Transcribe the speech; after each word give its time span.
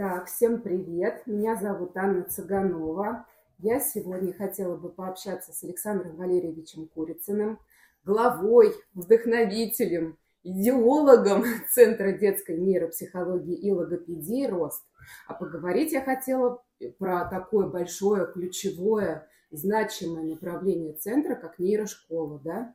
Так, 0.00 0.28
всем 0.28 0.62
привет. 0.62 1.26
Меня 1.26 1.56
зовут 1.56 1.94
Анна 1.94 2.22
Цыганова. 2.22 3.26
Я 3.58 3.80
сегодня 3.80 4.32
хотела 4.32 4.74
бы 4.74 4.88
пообщаться 4.88 5.52
с 5.52 5.62
Александром 5.62 6.16
Валерьевичем 6.16 6.88
Курицыным, 6.88 7.58
главой, 8.02 8.72
вдохновителем, 8.94 10.16
идеологом 10.42 11.44
Центра 11.70 12.12
детской 12.12 12.56
нейропсихологии 12.56 13.54
и 13.54 13.70
логопедии 13.70 14.46
«Рост». 14.46 14.82
А 15.28 15.34
поговорить 15.34 15.92
я 15.92 16.00
хотела 16.00 16.64
про 16.98 17.26
такое 17.26 17.66
большое, 17.66 18.26
ключевое, 18.32 19.28
значимое 19.50 20.24
направление 20.24 20.94
центра, 20.94 21.34
как 21.34 21.58
нейрошкола, 21.58 22.40
да. 22.42 22.74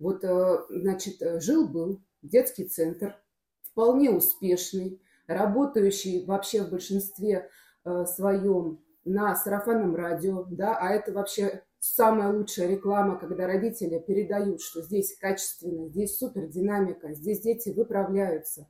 Вот, 0.00 0.24
э, 0.24 0.64
значит, 0.70 1.18
жил-был 1.40 2.02
детский 2.22 2.64
центр, 2.64 3.14
вполне 3.62 4.10
успешный, 4.10 5.00
работающий 5.26 6.24
вообще 6.24 6.62
в 6.62 6.70
большинстве 6.70 7.48
э, 7.84 8.04
своем 8.06 8.82
на 9.04 9.36
сарафанном 9.36 9.94
радио, 9.94 10.44
да, 10.50 10.76
а 10.76 10.92
это 10.92 11.12
вообще 11.12 11.62
самая 11.78 12.32
лучшая 12.32 12.68
реклама, 12.68 13.18
когда 13.18 13.46
родители 13.46 13.98
передают, 13.98 14.60
что 14.60 14.82
здесь 14.82 15.16
качественно, 15.18 15.88
здесь 15.88 16.18
супер 16.18 16.48
динамика, 16.48 17.14
здесь 17.14 17.40
дети 17.40 17.70
выправляются. 17.70 18.68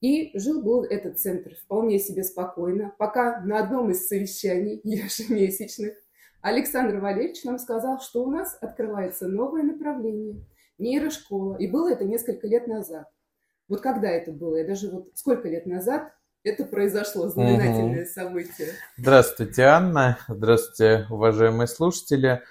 И 0.00 0.36
жил 0.38 0.62
был 0.62 0.82
этот 0.82 1.18
центр 1.18 1.54
вполне 1.54 1.98
себе 1.98 2.24
спокойно, 2.24 2.94
пока 2.98 3.40
на 3.42 3.60
одном 3.60 3.90
из 3.90 4.06
совещаний 4.06 4.80
ежемесячных 4.84 5.94
Александр 6.42 6.98
Валерьевич 6.98 7.44
нам 7.44 7.56
сказал, 7.58 8.00
что 8.00 8.24
у 8.24 8.30
нас 8.30 8.58
открывается 8.60 9.28
новое 9.28 9.62
направление– 9.62 10.44
нейрошкола. 10.78 11.56
И 11.56 11.66
было 11.68 11.92
это 11.92 12.04
несколько 12.04 12.46
лет 12.46 12.66
назад. 12.66 13.06
Вот 13.72 13.80
когда 13.80 14.10
это 14.10 14.32
было? 14.32 14.56
Я 14.56 14.66
даже 14.66 14.90
вот 14.90 15.08
сколько 15.14 15.48
лет 15.48 15.64
назад 15.64 16.12
это 16.44 16.66
произошло, 16.66 17.30
знаменательное 17.30 18.02
угу. 18.02 18.10
событие. 18.10 18.68
Здравствуйте, 18.98 19.62
Анна. 19.62 20.18
Здравствуйте, 20.28 21.06
уважаемые 21.08 21.66
слушатели. 21.68 22.42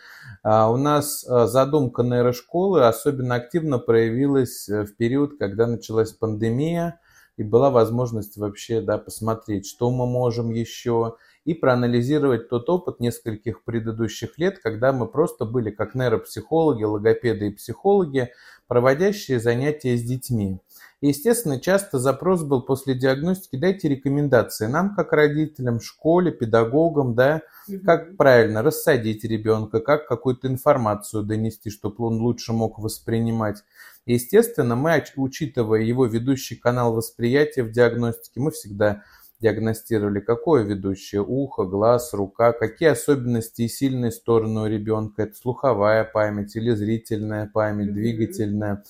А, 0.41 0.71
у 0.71 0.77
нас 0.77 1.23
а, 1.29 1.45
задумка 1.45 2.01
нейрошколы 2.01 2.87
особенно 2.87 3.35
активно 3.35 3.77
проявилась 3.77 4.67
э, 4.67 4.81
в 4.83 4.95
период, 4.95 5.37
когда 5.37 5.67
началась 5.67 6.11
пандемия, 6.11 6.99
и 7.37 7.43
была 7.43 7.69
возможность 7.69 8.37
вообще 8.37 8.81
да, 8.81 8.97
посмотреть, 8.97 9.67
что 9.67 9.91
мы 9.91 10.07
можем 10.07 10.49
еще, 10.49 11.17
и 11.45 11.53
проанализировать 11.53 12.49
тот 12.49 12.67
опыт 12.67 12.99
нескольких 12.99 13.63
предыдущих 13.63 14.37
лет, 14.37 14.57
когда 14.57 14.91
мы 14.91 15.07
просто 15.07 15.45
были 15.45 15.69
как 15.69 15.93
нейропсихологи, 15.93 16.83
логопеды 16.83 17.47
и 17.47 17.51
психологи, 17.51 18.31
проводящие 18.67 19.39
занятия 19.39 19.97
с 19.97 20.03
детьми. 20.03 20.59
Естественно, 21.01 21.59
часто 21.59 21.97
запрос 21.97 22.43
был 22.43 22.61
после 22.61 22.93
диагностики, 22.93 23.55
дайте 23.55 23.89
рекомендации 23.89 24.67
нам, 24.67 24.93
как 24.93 25.13
родителям, 25.13 25.81
школе, 25.81 26.31
педагогам, 26.31 27.15
да, 27.15 27.41
как 27.83 28.17
правильно 28.17 28.61
рассадить 28.61 29.23
ребенка, 29.23 29.79
как 29.79 30.07
какую-то 30.07 30.47
информацию 30.47 31.23
донести, 31.23 31.71
чтобы 31.71 32.05
он 32.05 32.21
лучше 32.21 32.53
мог 32.53 32.77
воспринимать. 32.77 33.63
Естественно, 34.05 34.75
мы, 34.75 35.03
учитывая 35.15 35.81
его 35.81 36.05
ведущий 36.05 36.55
канал 36.55 36.93
восприятия 36.93 37.63
в 37.63 37.71
диагностике, 37.71 38.39
мы 38.39 38.51
всегда 38.51 39.01
диагностировали, 39.41 40.19
какое 40.19 40.63
ведущее 40.63 41.21
ухо, 41.21 41.63
глаз, 41.63 42.13
рука, 42.13 42.53
какие 42.53 42.89
особенности 42.89 43.63
и 43.63 43.67
сильные 43.67 44.11
стороны 44.11 44.61
у 44.61 44.65
ребенка, 44.67 45.23
это 45.23 45.35
слуховая 45.35 46.03
память 46.03 46.55
или 46.55 46.71
зрительная 46.71 47.49
память, 47.51 47.93
двигательная. 47.93 48.83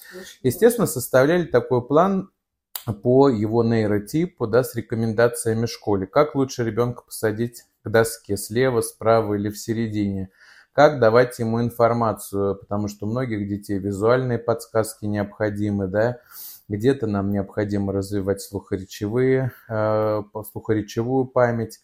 Естественно, 0.43 0.87
составляли 0.87 1.45
такой 1.45 1.85
план 1.85 2.29
по 3.03 3.29
его 3.29 3.63
нейротипу, 3.63 4.47
да, 4.47 4.63
с 4.63 4.75
рекомендациями 4.75 5.65
школе. 5.65 6.05
Как 6.05 6.35
лучше 6.35 6.63
ребенка 6.63 7.03
посадить 7.03 7.63
к 7.83 7.89
доске, 7.89 8.37
слева, 8.37 8.81
справа 8.81 9.35
или 9.35 9.49
в 9.49 9.57
середине. 9.57 10.29
Как 10.73 10.99
давать 10.99 11.37
ему 11.39 11.61
информацию, 11.61 12.55
потому 12.55 12.87
что 12.87 13.05
у 13.05 13.09
многих 13.09 13.47
детей 13.47 13.77
визуальные 13.77 14.39
подсказки 14.39 15.05
необходимы, 15.05 15.87
да, 15.87 16.19
где-то 16.71 17.07
нам 17.07 17.31
необходимо 17.31 17.93
развивать 17.93 18.41
слухоречевые, 18.41 19.51
э, 19.69 20.21
слухоречевую 20.51 21.25
память. 21.25 21.79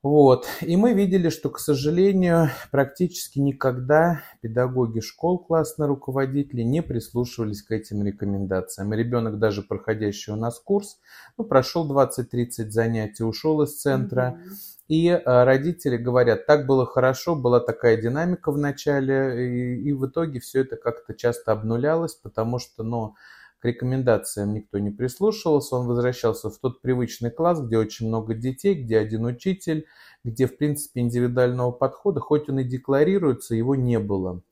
Вот. 0.00 0.46
И 0.60 0.76
мы 0.76 0.92
видели, 0.92 1.28
что, 1.28 1.50
к 1.50 1.58
сожалению, 1.58 2.50
практически 2.70 3.40
никогда 3.40 4.20
педагоги 4.40 5.00
школ, 5.00 5.40
классные 5.40 5.88
руководители 5.88 6.62
не 6.62 6.82
прислушивались 6.82 7.62
к 7.62 7.72
этим 7.72 8.04
рекомендациям. 8.04 8.94
И 8.94 8.96
ребенок, 8.96 9.40
даже 9.40 9.62
проходящий 9.62 10.32
у 10.32 10.36
нас 10.36 10.60
курс, 10.60 11.00
ну, 11.36 11.42
прошел 11.44 11.90
20-30 11.90 12.70
занятий, 12.70 13.24
ушел 13.24 13.60
из 13.62 13.80
центра. 13.80 14.38
Mm-hmm. 14.38 14.54
И 14.86 15.08
э, 15.08 15.20
родители 15.24 15.96
говорят, 15.96 16.46
так 16.46 16.66
было 16.66 16.86
хорошо, 16.86 17.34
была 17.34 17.58
такая 17.58 18.00
динамика 18.00 18.52
в 18.52 18.56
начале, 18.56 19.48
и, 19.48 19.88
и 19.88 19.92
в 19.92 20.06
итоге 20.06 20.38
все 20.38 20.60
это 20.60 20.76
как-то 20.76 21.12
часто 21.12 21.50
обнулялось, 21.50 22.14
потому 22.14 22.60
что, 22.60 22.84
ну, 22.84 23.16
к 23.60 23.64
рекомендациям 23.64 24.54
никто 24.54 24.78
не 24.78 24.90
прислушивался, 24.90 25.76
он 25.76 25.86
возвращался 25.86 26.50
в 26.50 26.58
тот 26.58 26.80
привычный 26.80 27.30
класс, 27.30 27.60
где 27.60 27.78
очень 27.78 28.08
много 28.08 28.34
детей, 28.34 28.74
где 28.74 28.98
один 28.98 29.24
учитель, 29.24 29.86
где, 30.24 30.46
в 30.46 30.56
принципе, 30.56 31.00
индивидуального 31.00 31.72
подхода, 31.72 32.20
хоть 32.20 32.48
он 32.48 32.60
и 32.60 32.64
декларируется, 32.64 33.54
его 33.54 33.74
не 33.74 33.98
было. 33.98 34.42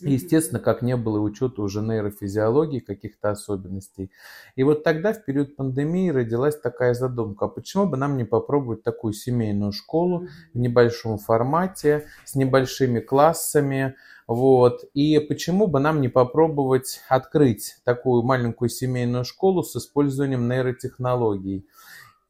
естественно, 0.00 0.60
как 0.60 0.82
не 0.82 0.96
было 0.96 1.20
учета 1.20 1.62
уже 1.62 1.80
нейрофизиологии, 1.80 2.80
каких-то 2.80 3.30
особенностей. 3.30 4.10
И 4.56 4.62
вот 4.64 4.82
тогда, 4.82 5.12
в 5.12 5.24
период 5.24 5.56
пандемии, 5.56 6.10
родилась 6.10 6.58
такая 6.58 6.94
задумка, 6.94 7.46
а 7.46 7.48
почему 7.48 7.86
бы 7.86 7.96
нам 7.96 8.16
не 8.16 8.24
попробовать 8.24 8.82
такую 8.82 9.12
семейную 9.12 9.72
школу 9.72 10.26
в 10.52 10.58
небольшом 10.58 11.18
формате, 11.18 12.06
с 12.24 12.34
небольшими 12.34 13.00
классами, 13.00 13.94
вот. 14.26 14.84
И 14.94 15.18
почему 15.18 15.66
бы 15.66 15.80
нам 15.80 16.00
не 16.00 16.08
попробовать 16.08 17.00
открыть 17.08 17.76
такую 17.84 18.22
маленькую 18.22 18.68
семейную 18.68 19.24
школу 19.24 19.62
с 19.62 19.76
использованием 19.76 20.48
нейротехнологий? 20.48 21.66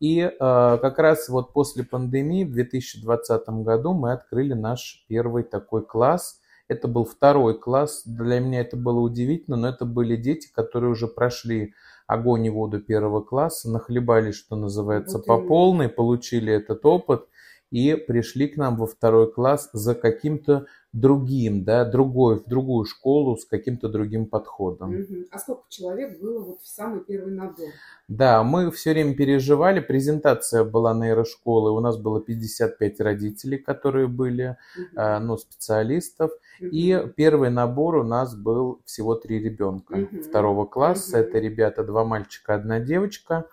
И 0.00 0.20
э, 0.20 0.28
как 0.38 0.98
раз 0.98 1.28
вот 1.28 1.52
после 1.52 1.84
пандемии 1.84 2.44
в 2.44 2.52
2020 2.52 3.48
году 3.62 3.94
мы 3.94 4.12
открыли 4.12 4.54
наш 4.54 5.04
первый 5.08 5.44
такой 5.44 5.86
класс. 5.86 6.40
Это 6.66 6.88
был 6.88 7.04
второй 7.04 7.58
класс. 7.58 8.02
Для 8.04 8.40
меня 8.40 8.60
это 8.60 8.76
было 8.76 9.00
удивительно, 9.00 9.56
но 9.56 9.68
это 9.68 9.84
были 9.84 10.16
дети, 10.16 10.48
которые 10.52 10.90
уже 10.90 11.06
прошли 11.06 11.74
огонь 12.06 12.46
и 12.46 12.50
воду 12.50 12.80
первого 12.80 13.20
класса, 13.20 13.70
нахлебались, 13.70 14.34
что 14.34 14.56
называется, 14.56 15.18
вот 15.18 15.26
по 15.26 15.40
полной, 15.40 15.88
получили 15.88 16.52
этот 16.52 16.84
опыт 16.84 17.26
и 17.70 17.94
пришли 17.94 18.48
к 18.48 18.56
нам 18.56 18.76
во 18.76 18.86
второй 18.86 19.32
класс 19.32 19.70
за 19.72 19.94
каким-то 19.94 20.66
другим, 20.94 21.64
да, 21.64 21.84
другой, 21.84 22.38
в 22.38 22.44
другую 22.46 22.84
школу 22.86 23.36
с 23.36 23.44
каким-то 23.44 23.88
другим 23.88 24.26
подходом. 24.26 24.90
Угу. 24.94 25.26
А 25.32 25.38
сколько 25.40 25.64
человек 25.68 26.20
было 26.20 26.40
вот 26.40 26.62
в 26.62 26.68
самый 26.68 27.00
первый 27.00 27.34
набор? 27.34 27.66
Да, 28.06 28.44
мы 28.44 28.70
все 28.70 28.92
время 28.92 29.14
переживали. 29.14 29.80
Презентация 29.80 30.62
была 30.62 30.94
нейрошколы. 30.94 31.72
У 31.72 31.80
нас 31.80 31.96
было 31.96 32.20
55 32.20 33.00
родителей, 33.00 33.58
которые 33.58 34.06
были, 34.06 34.56
угу. 34.76 35.02
ну, 35.20 35.36
специалистов. 35.36 36.30
Угу. 36.60 36.68
И 36.70 37.08
первый 37.16 37.50
набор 37.50 37.96
у 37.96 38.04
нас 38.04 38.36
был 38.36 38.80
всего 38.84 39.16
три 39.16 39.40
ребенка 39.40 39.94
угу. 39.94 40.22
второго 40.22 40.64
класса. 40.64 41.18
Угу. 41.18 41.28
Это 41.28 41.38
ребята, 41.40 41.82
два 41.82 42.04
мальчика, 42.04 42.54
одна 42.54 42.78
девочка. 42.78 43.46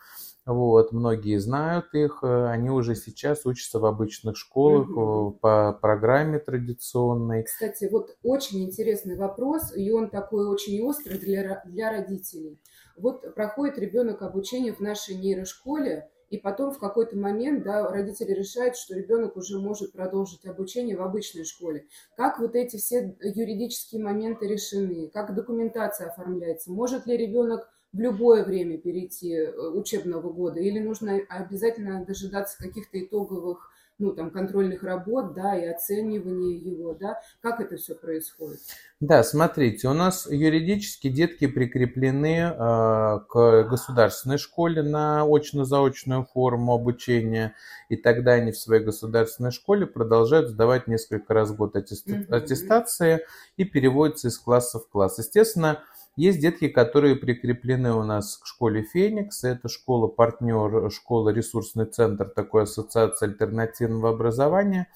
Вот, 0.53 0.91
многие 0.91 1.37
знают 1.39 1.93
их, 1.93 2.19
э, 2.23 2.47
они 2.47 2.69
уже 2.69 2.95
сейчас 2.95 3.45
учатся 3.45 3.79
в 3.79 3.85
обычных 3.85 4.37
школах 4.37 4.89
угу. 4.89 5.37
по 5.41 5.77
программе 5.81 6.39
традиционной. 6.39 7.43
Кстати, 7.43 7.87
вот 7.91 8.15
очень 8.23 8.63
интересный 8.63 9.17
вопрос, 9.17 9.75
и 9.75 9.91
он 9.91 10.09
такой 10.09 10.47
очень 10.47 10.81
острый 10.83 11.17
для, 11.17 11.63
для 11.65 11.91
родителей. 11.91 12.59
Вот 12.97 13.33
проходит 13.35 13.77
ребенок 13.77 14.21
обучение 14.21 14.73
в 14.73 14.79
нашей 14.79 15.15
нейрошколе, 15.15 16.09
и 16.31 16.37
потом 16.37 16.71
в 16.71 16.79
какой-то 16.79 17.17
момент 17.17 17.63
да, 17.63 17.89
родители 17.91 18.31
решают, 18.31 18.77
что 18.77 18.95
ребенок 18.95 19.35
уже 19.35 19.59
может 19.59 19.91
продолжить 19.91 20.45
обучение 20.45 20.95
в 20.95 21.01
обычной 21.01 21.43
школе. 21.43 21.87
Как 22.15 22.39
вот 22.39 22.55
эти 22.55 22.77
все 22.77 23.17
юридические 23.21 24.01
моменты 24.01 24.47
решены? 24.47 25.09
Как 25.09 25.35
документация 25.35 26.07
оформляется? 26.07 26.71
Может 26.71 27.05
ли 27.05 27.17
ребенок 27.17 27.69
в 27.93 27.99
любое 27.99 28.43
время 28.43 28.77
перейти 28.77 29.33
э, 29.33 29.51
учебного 29.51 30.31
года, 30.31 30.59
или 30.59 30.79
нужно 30.79 31.19
обязательно 31.29 32.05
дожидаться 32.05 32.57
каких-то 32.57 32.99
итоговых 32.99 33.71
ну, 34.01 34.13
там, 34.13 34.31
контрольных 34.31 34.83
работ, 34.83 35.33
да, 35.33 35.55
и 35.55 35.65
оценивания 35.65 36.57
его, 36.57 36.93
да, 36.93 37.21
как 37.41 37.61
это 37.61 37.77
все 37.77 37.93
происходит? 37.93 38.59
Да, 38.99 39.23
смотрите, 39.23 39.87
у 39.87 39.93
нас 39.93 40.27
юридически 40.29 41.07
детки 41.07 41.47
прикреплены 41.47 42.37
э, 42.37 43.19
к 43.29 43.63
государственной 43.69 44.37
школе 44.37 44.81
на 44.81 45.23
очно-заочную 45.23 46.25
форму 46.25 46.73
обучения, 46.73 47.53
и 47.89 47.95
тогда 47.95 48.33
они 48.33 48.51
в 48.51 48.57
своей 48.57 48.83
государственной 48.83 49.51
школе 49.51 49.85
продолжают 49.85 50.49
сдавать 50.49 50.87
несколько 50.87 51.33
раз 51.33 51.51
в 51.51 51.55
год 51.55 51.75
аттестации 51.75 53.25
и 53.57 53.65
переводятся 53.65 54.29
из 54.29 54.39
класса 54.39 54.79
в 54.79 54.89
класс. 54.89 55.19
Естественно, 55.19 55.83
Есть 56.17 56.41
детки, 56.41 56.67
которые 56.67 57.15
прикреплены 57.15 57.93
у 57.93 58.03
нас 58.03 58.37
к 58.37 58.45
школе 58.45 58.83
«Феникс». 58.83 59.45
Это 59.45 59.69
школа-партнер, 59.69 60.91
школа-ресурсный 60.91 61.85
центр 61.85 62.25
такой 62.25 62.63
ассоциации 62.63 63.27
альтернативного 63.27 64.09
образования, 64.09 64.89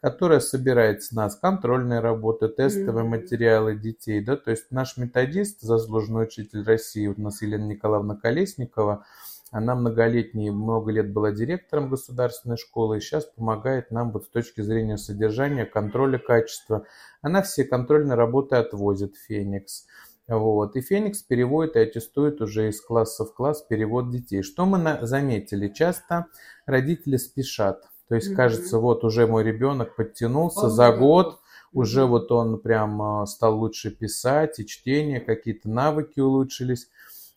которая 0.00 0.40
собирает 0.40 1.02
с 1.02 1.12
нас 1.12 1.36
контрольные 1.36 2.00
работы, 2.00 2.48
тестовые 2.48 3.04
mm-hmm. 3.04 3.08
материалы 3.08 3.76
детей. 3.76 4.24
Да? 4.24 4.36
То 4.36 4.52
есть 4.52 4.70
наш 4.70 4.96
методист, 4.96 5.60
заслуженный 5.60 6.24
учитель 6.24 6.64
России, 6.64 7.08
у 7.08 7.20
нас 7.20 7.42
Елена 7.42 7.66
Николаевна 7.66 8.16
Колесникова, 8.16 9.04
она 9.50 9.74
многолетние, 9.74 10.50
много 10.50 10.90
лет 10.90 11.12
была 11.12 11.30
директором 11.30 11.88
государственной 11.88 12.56
школы 12.56 12.96
и 12.96 13.00
сейчас 13.00 13.24
помогает 13.26 13.90
нам 13.90 14.12
вот 14.12 14.24
с 14.24 14.28
точки 14.28 14.62
зрения 14.62 14.96
содержания, 14.96 15.64
контроля 15.64 16.18
качества. 16.18 16.86
Она 17.22 17.42
все 17.42 17.64
контрольные 17.64 18.16
работы 18.16 18.56
отвозит 18.56 19.14
в 19.14 19.26
Феникс. 19.26 19.86
Вот. 20.26 20.76
И 20.76 20.80
Феникс 20.80 21.22
переводит 21.22 21.76
и 21.76 21.80
аттестует 21.80 22.40
уже 22.40 22.68
из 22.68 22.80
класса 22.80 23.24
в 23.24 23.34
класс 23.34 23.62
перевод 23.62 24.10
детей. 24.10 24.42
Что 24.42 24.64
мы 24.64 24.78
на- 24.78 25.04
заметили? 25.04 25.68
Часто 25.68 26.26
родители 26.66 27.16
спешат. 27.16 27.82
То 28.08 28.14
есть, 28.14 28.30
mm-hmm. 28.30 28.36
кажется, 28.36 28.78
вот 28.78 29.04
уже 29.04 29.26
мой 29.26 29.44
ребенок 29.44 29.96
подтянулся 29.96 30.68
за 30.68 30.92
год, 30.92 31.26
mm-hmm. 31.26 31.68
уже 31.72 32.06
вот 32.06 32.32
он 32.32 32.58
прям 32.58 33.00
а, 33.02 33.26
стал 33.26 33.58
лучше 33.58 33.90
писать, 33.90 34.58
и 34.58 34.66
чтение, 34.66 35.20
какие-то 35.20 35.68
навыки 35.68 36.20
улучшились. 36.20 36.88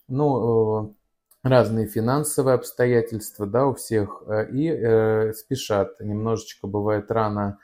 Ну, 0.08 0.86
э, 0.86 1.48
разные 1.48 1.86
финансовые 1.86 2.54
обстоятельства, 2.54 3.46
да, 3.46 3.66
у 3.66 3.74
всех, 3.74 4.22
э, 4.26 4.50
и 4.50 4.68
э, 4.68 5.32
спешат. 5.34 6.00
Немножечко 6.00 6.66
бывает 6.66 7.10
рано 7.10 7.58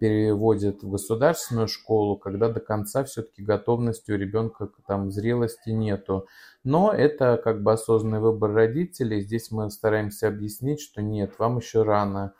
переводят 0.00 0.82
в 0.82 0.90
государственную 0.90 1.68
школу, 1.68 2.16
когда 2.16 2.48
до 2.48 2.60
конца 2.60 3.04
все-таки 3.04 3.42
готовности 3.42 4.10
у 4.10 4.16
ребенка 4.16 4.70
там 4.86 5.10
зрелости 5.10 5.70
нету. 5.70 6.26
Но 6.64 6.92
это 6.92 7.40
как 7.42 7.62
бы 7.62 7.72
осознанный 7.72 8.20
выбор 8.20 8.52
родителей. 8.52 9.20
Здесь 9.20 9.50
мы 9.50 9.70
стараемся 9.70 10.28
объяснить, 10.28 10.80
что 10.80 11.02
нет, 11.02 11.38
вам 11.38 11.58
еще 11.58 11.82
рано, 11.82 12.32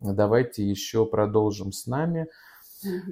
давайте 0.00 0.64
еще 0.64 1.06
продолжим 1.06 1.72
с 1.72 1.86
нами 1.86 2.28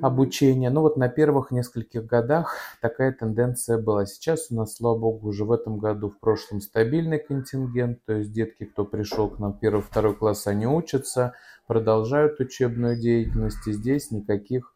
обучения. 0.03 0.71
Ну 0.71 0.81
вот 0.81 0.97
на 0.97 1.09
первых 1.09 1.51
нескольких 1.51 2.07
годах 2.07 2.57
такая 2.81 3.13
тенденция 3.13 3.79
была. 3.79 4.07
Сейчас 4.07 4.51
у 4.51 4.57
нас, 4.57 4.77
слава 4.77 4.99
богу, 4.99 5.29
уже 5.29 5.45
в 5.45 5.53
этом 5.53 5.79
году, 5.79 6.11
в 6.11 6.19
прошлом 6.19 6.61
стабильный 6.61 7.19
контингент. 7.19 8.05
То 8.05 8.15
есть 8.15 8.33
детки, 8.33 8.65
кто 8.65 8.85
пришел 8.85 9.31
к 9.31 9.39
нам 9.39 9.59
первый, 9.59 9.83
второй 9.83 10.15
класс, 10.15 10.47
они 10.47 10.67
учатся, 10.67 11.35
продолжают 11.71 12.41
учебную 12.41 12.97
деятельность. 12.97 13.65
И 13.69 13.73
здесь 13.73 14.11
никаких 14.11 14.75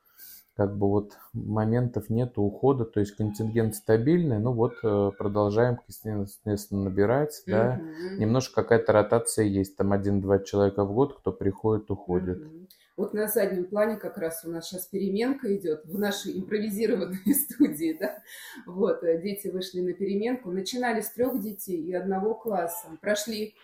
как 0.57 0.79
бы 0.79 0.89
вот 0.89 1.15
моментов 1.33 2.09
нету 2.09 2.43
ухода, 2.43 2.85
то 2.85 3.01
есть 3.01 3.17
контингент 3.17 3.75
стабильный, 3.75 4.39
ну 4.39 4.53
вот 4.53 4.75
э, 4.85 5.11
продолжаем, 5.19 5.81
естественно, 5.89 6.85
набирать, 6.85 7.43
mm-hmm. 7.49 7.51
да, 7.51 7.81
немножко 8.17 8.63
какая-то 8.63 8.93
ротация 8.93 9.47
есть, 9.47 9.77
там 9.77 9.93
один-два 9.93 10.39
человека 10.39 10.85
в 10.85 10.95
год, 10.95 11.19
кто 11.19 11.33
приходит, 11.33 11.91
уходит. 11.91 12.39
Mm-hmm. 12.39 12.69
Вот 12.97 13.13
на 13.13 13.27
заднем 13.27 13.65
плане 13.65 13.97
как 13.97 14.17
раз 14.17 14.45
у 14.45 14.51
нас 14.51 14.69
сейчас 14.69 14.87
переменка 14.87 15.53
идет 15.57 15.85
в 15.87 15.99
нашей 15.99 16.39
импровизированной 16.39 17.35
студии, 17.35 17.97
да. 17.99 18.23
Вот, 18.67 19.03
э, 19.03 19.21
дети 19.21 19.49
вышли 19.49 19.81
на 19.81 19.95
переменку, 19.95 20.53
начинали 20.53 21.01
с 21.01 21.11
трех 21.11 21.41
детей 21.41 21.83
и 21.83 21.93
одного 21.93 22.35
класса. 22.35 22.87
Прошли 23.01 23.57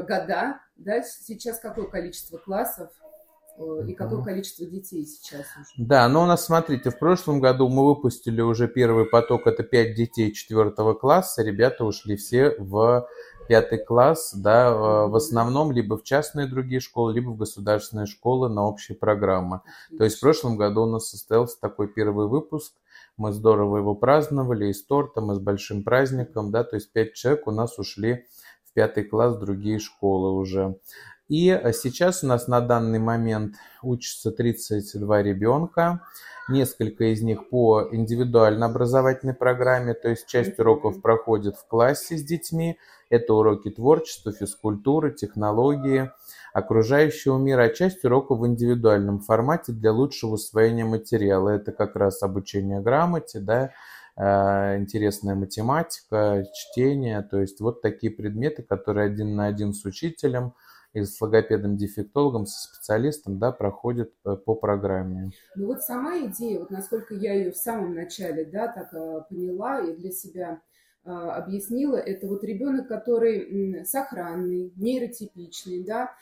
года, 0.00 0.60
да, 0.76 1.02
сейчас 1.02 1.58
какое 1.58 1.86
количество 1.86 2.38
классов 2.38 2.90
э, 3.58 3.88
и 3.88 3.94
какое 3.94 4.22
количество 4.22 4.64
детей 4.64 5.04
сейчас 5.04 5.46
уже? 5.56 5.86
Да, 5.86 6.08
но 6.08 6.22
у 6.22 6.26
нас, 6.26 6.46
смотрите, 6.46 6.90
в 6.90 6.98
прошлом 6.98 7.40
году 7.40 7.68
мы 7.68 7.84
выпустили 7.84 8.40
уже 8.40 8.68
первый 8.68 9.04
поток, 9.04 9.46
это 9.46 9.62
пять 9.62 9.94
детей 9.94 10.32
четвертого 10.32 10.94
класса, 10.94 11.42
ребята 11.42 11.84
ушли 11.84 12.16
все 12.16 12.54
в 12.58 13.06
пятый 13.48 13.84
класс, 13.84 14.32
да, 14.34 14.68
э, 14.68 15.06
в 15.08 15.16
основном 15.16 15.72
либо 15.72 15.98
в 15.98 16.04
частные 16.04 16.46
другие 16.46 16.80
школы, 16.80 17.12
либо 17.12 17.30
в 17.30 17.36
государственные 17.36 18.06
школы 18.06 18.48
на 18.48 18.66
общие 18.66 18.96
программы. 18.96 19.60
То 19.98 20.04
есть 20.04 20.16
в 20.16 20.20
прошлом 20.20 20.56
году 20.56 20.82
у 20.82 20.86
нас 20.86 21.10
состоялся 21.10 21.60
такой 21.60 21.88
первый 21.88 22.28
выпуск, 22.28 22.72
мы 23.16 23.32
здорово 23.32 23.78
его 23.78 23.94
праздновали 23.94 24.68
и 24.68 24.72
с 24.72 24.84
тортом, 24.84 25.32
и 25.32 25.34
с 25.34 25.38
большим 25.38 25.84
праздником, 25.84 26.50
да, 26.50 26.64
то 26.64 26.76
есть 26.76 26.92
пять 26.92 27.14
человек 27.14 27.46
у 27.46 27.50
нас 27.50 27.78
ушли 27.78 28.24
в 28.24 28.41
пятый 28.74 29.04
класс 29.04 29.36
другие 29.36 29.78
школы 29.78 30.32
уже. 30.32 30.76
И 31.28 31.48
э, 31.48 31.72
сейчас 31.72 32.22
у 32.22 32.26
нас 32.26 32.46
на 32.46 32.60
данный 32.60 32.98
момент 32.98 33.54
учатся 33.82 34.30
32 34.32 35.22
ребенка. 35.22 36.02
Несколько 36.48 37.04
из 37.12 37.22
них 37.22 37.48
по 37.48 37.88
индивидуальной 37.90 38.66
образовательной 38.66 39.34
программе, 39.34 39.94
то 39.94 40.08
есть 40.08 40.26
часть 40.26 40.58
уроков 40.58 41.00
проходит 41.00 41.56
в 41.56 41.66
классе 41.66 42.18
с 42.18 42.22
детьми. 42.22 42.78
Это 43.08 43.32
уроки 43.32 43.70
творчества, 43.70 44.32
физкультуры, 44.32 45.12
технологии, 45.12 46.10
окружающего 46.52 47.38
мира, 47.38 47.62
а 47.62 47.68
часть 47.68 48.04
уроков 48.04 48.40
в 48.40 48.46
индивидуальном 48.46 49.20
формате 49.20 49.72
для 49.72 49.92
лучшего 49.92 50.32
усвоения 50.32 50.84
материала. 50.84 51.50
Это 51.50 51.72
как 51.72 51.94
раз 51.96 52.22
обучение 52.22 52.80
грамоте, 52.80 53.38
да, 53.38 53.70
интересная 54.16 55.34
математика, 55.34 56.44
чтение, 56.54 57.22
то 57.22 57.40
есть 57.40 57.60
вот 57.60 57.80
такие 57.80 58.12
предметы, 58.12 58.62
которые 58.62 59.06
один 59.06 59.36
на 59.36 59.46
один 59.46 59.72
с 59.72 59.84
учителем– 59.84 60.54
и 60.92 61.04
с 61.04 61.20
логопедом-дефектологом, 61.20 62.46
со 62.46 62.68
специалистом, 62.68 63.38
да, 63.38 63.50
проходит 63.52 64.12
э, 64.24 64.36
по 64.36 64.54
программе. 64.54 65.30
Ну 65.56 65.66
вот 65.66 65.82
сама 65.82 66.18
идея, 66.26 66.60
вот 66.60 66.70
насколько 66.70 67.14
я 67.14 67.34
ее 67.34 67.52
в 67.52 67.56
самом 67.56 67.94
начале, 67.94 68.44
да, 68.44 68.68
так 68.68 68.92
э, 68.92 69.22
поняла 69.28 69.80
и 69.80 69.96
для 69.96 70.10
себя 70.10 70.60
э, 71.04 71.10
объяснила, 71.10 71.96
это 71.96 72.26
вот 72.26 72.44
ребенок, 72.44 72.88
который 72.88 73.84
сохранный, 73.86 74.72
нейротипичный, 74.76 75.82
да, 75.82 76.14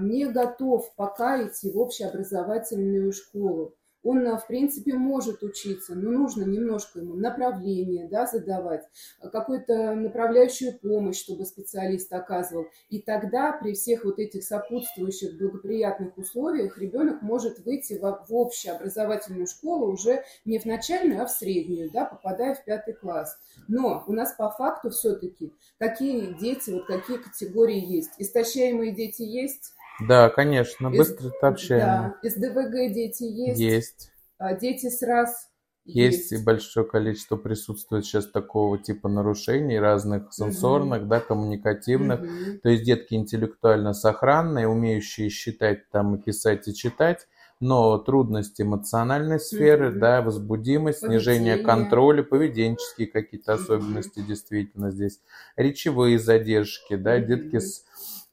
не 0.00 0.26
готов 0.26 0.94
пока 0.94 1.44
идти 1.44 1.70
в 1.70 1.78
общеобразовательную 1.78 3.12
школу 3.12 3.74
он, 4.02 4.26
э, 4.26 4.36
в 4.38 4.46
принципе, 4.46 4.94
может 4.94 5.42
учиться, 5.42 5.94
но 5.94 6.10
нужно 6.10 6.44
немножко 6.44 7.00
ему 7.00 7.14
направление 7.14 8.08
да, 8.08 8.26
задавать, 8.26 8.84
какую-то 9.20 9.94
направляющую 9.94 10.78
помощь, 10.78 11.18
чтобы 11.18 11.44
специалист 11.44 12.12
оказывал. 12.12 12.66
И 12.90 13.00
тогда 13.00 13.52
при 13.52 13.72
всех 13.74 14.04
вот 14.04 14.18
этих 14.18 14.44
сопутствующих 14.44 15.38
благоприятных 15.38 16.16
условиях 16.16 16.78
ребенок 16.78 17.22
может 17.22 17.58
выйти 17.60 17.98
в, 17.98 18.24
в 18.28 18.34
общеобразовательную 18.34 19.46
школу 19.46 19.92
уже 19.92 20.24
не 20.44 20.58
в 20.58 20.64
начальную, 20.64 21.22
а 21.22 21.26
в 21.26 21.30
среднюю, 21.30 21.90
да, 21.90 22.04
попадая 22.04 22.54
в 22.54 22.64
пятый 22.64 22.94
класс. 22.94 23.38
Но 23.66 24.04
у 24.06 24.12
нас 24.12 24.34
по 24.34 24.50
факту 24.50 24.90
все-таки 24.90 25.52
какие 25.78 26.34
дети, 26.38 26.70
вот 26.70 26.86
какие 26.86 27.18
категории 27.18 27.80
есть. 27.80 28.12
Истощаемые 28.18 28.92
дети 28.92 29.22
есть, 29.22 29.72
да, 30.06 30.28
конечно, 30.28 30.90
быстро 30.90 31.30
общение. 31.42 32.14
Да, 32.22 32.28
СДВГ 32.28 32.92
дети 32.92 33.24
есть. 33.24 33.60
Есть. 33.60 34.12
А 34.38 34.54
дети 34.54 34.88
с 34.88 35.02
раз 35.02 35.48
есть, 35.84 36.30
есть 36.30 36.32
и 36.32 36.44
большое 36.44 36.86
количество 36.86 37.36
присутствует 37.36 38.04
сейчас 38.04 38.30
такого 38.30 38.78
типа 38.78 39.08
нарушений 39.08 39.80
разных 39.80 40.32
сенсорных, 40.32 41.02
угу. 41.02 41.08
да, 41.08 41.20
коммуникативных. 41.20 42.20
Угу. 42.20 42.58
То 42.62 42.68
есть 42.68 42.84
детки 42.84 43.14
интеллектуально 43.14 43.94
сохранные, 43.94 44.68
умеющие 44.68 45.30
считать 45.30 45.88
там 45.90 46.16
и 46.16 46.22
писать 46.22 46.68
и 46.68 46.74
читать, 46.74 47.26
но 47.58 47.96
трудности 47.96 48.62
эмоциональной 48.62 49.40
сферы, 49.40 49.90
угу. 49.90 49.98
да, 49.98 50.20
возбудимость, 50.20 51.00
Поведение. 51.00 51.20
снижение 51.20 51.56
контроля, 51.56 52.22
поведенческие 52.22 53.08
какие-то 53.08 53.54
угу. 53.54 53.62
особенности 53.62 54.20
действительно 54.20 54.90
здесь, 54.90 55.20
речевые 55.56 56.18
задержки, 56.18 56.96
да, 56.96 57.16
угу. 57.16 57.26
детки 57.26 57.58
с 57.60 57.84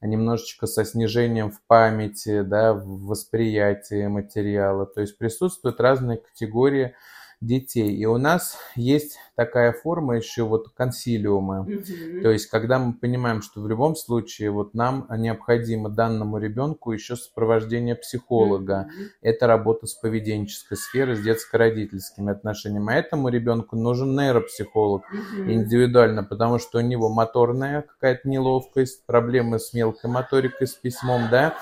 немножечко 0.02 0.68
со 0.68 0.86
снижением 0.86 1.52
в 1.52 1.62
памяти, 1.68 2.42
да, 2.42 2.74
в 2.74 3.06
восприятии 3.06 4.08
материала. 4.08 4.86
То 4.86 5.02
есть 5.02 5.18
присутствуют 5.18 5.80
разные 5.80 6.18
категории 6.18 6.96
детей. 7.42 7.96
И 7.96 8.06
у 8.06 8.18
нас 8.18 8.58
есть 8.75 9.18
такая 9.36 9.74
форма 9.74 10.18
еще 10.18 10.44
вот 10.44 10.70
консилиума. 10.70 11.62
Угу. 11.62 12.22
То 12.22 12.32
есть, 12.32 12.48
когда 12.48 12.80
мы 12.80 12.94
понимаем, 12.94 13.42
что 13.42 13.62
в 13.62 13.68
любом 13.68 13.96
случае 13.96 14.51
вот 14.51 14.74
нам 14.74 15.08
необходимо 15.18 15.89
данному 15.89 16.38
ребенку 16.38 16.92
еще 16.92 17.15
сопровождение 17.15 17.96
психолога. 17.96 18.88
Угу. 18.88 19.04
Это 19.22 19.48
работа 19.48 19.88
с 19.88 19.94
поведенческой 19.94 20.77
сферой, 20.77 21.15
с 21.15 21.22
детско-родительскими 21.22 22.32
отношениями. 22.32 22.94
А 22.94 22.98
этому 22.98 23.30
ребенку 23.30 23.75
нужен 23.75 24.15
нейропсихолог 24.15 25.04
угу. 25.04 25.51
индивидуально, 25.51 26.24
потому 26.24 26.60
что 26.60 26.80
у 26.80 26.82
него 26.82 27.10
моторная 27.10 27.82
какая-то 27.82 28.27
неловкость, 28.30 29.06
проблемы 29.06 29.60
с 29.60 29.74
мелкой 29.74 30.10
моторикой, 30.10 30.68
с 30.68 30.74
письмом, 30.74 31.24
да. 31.30 31.56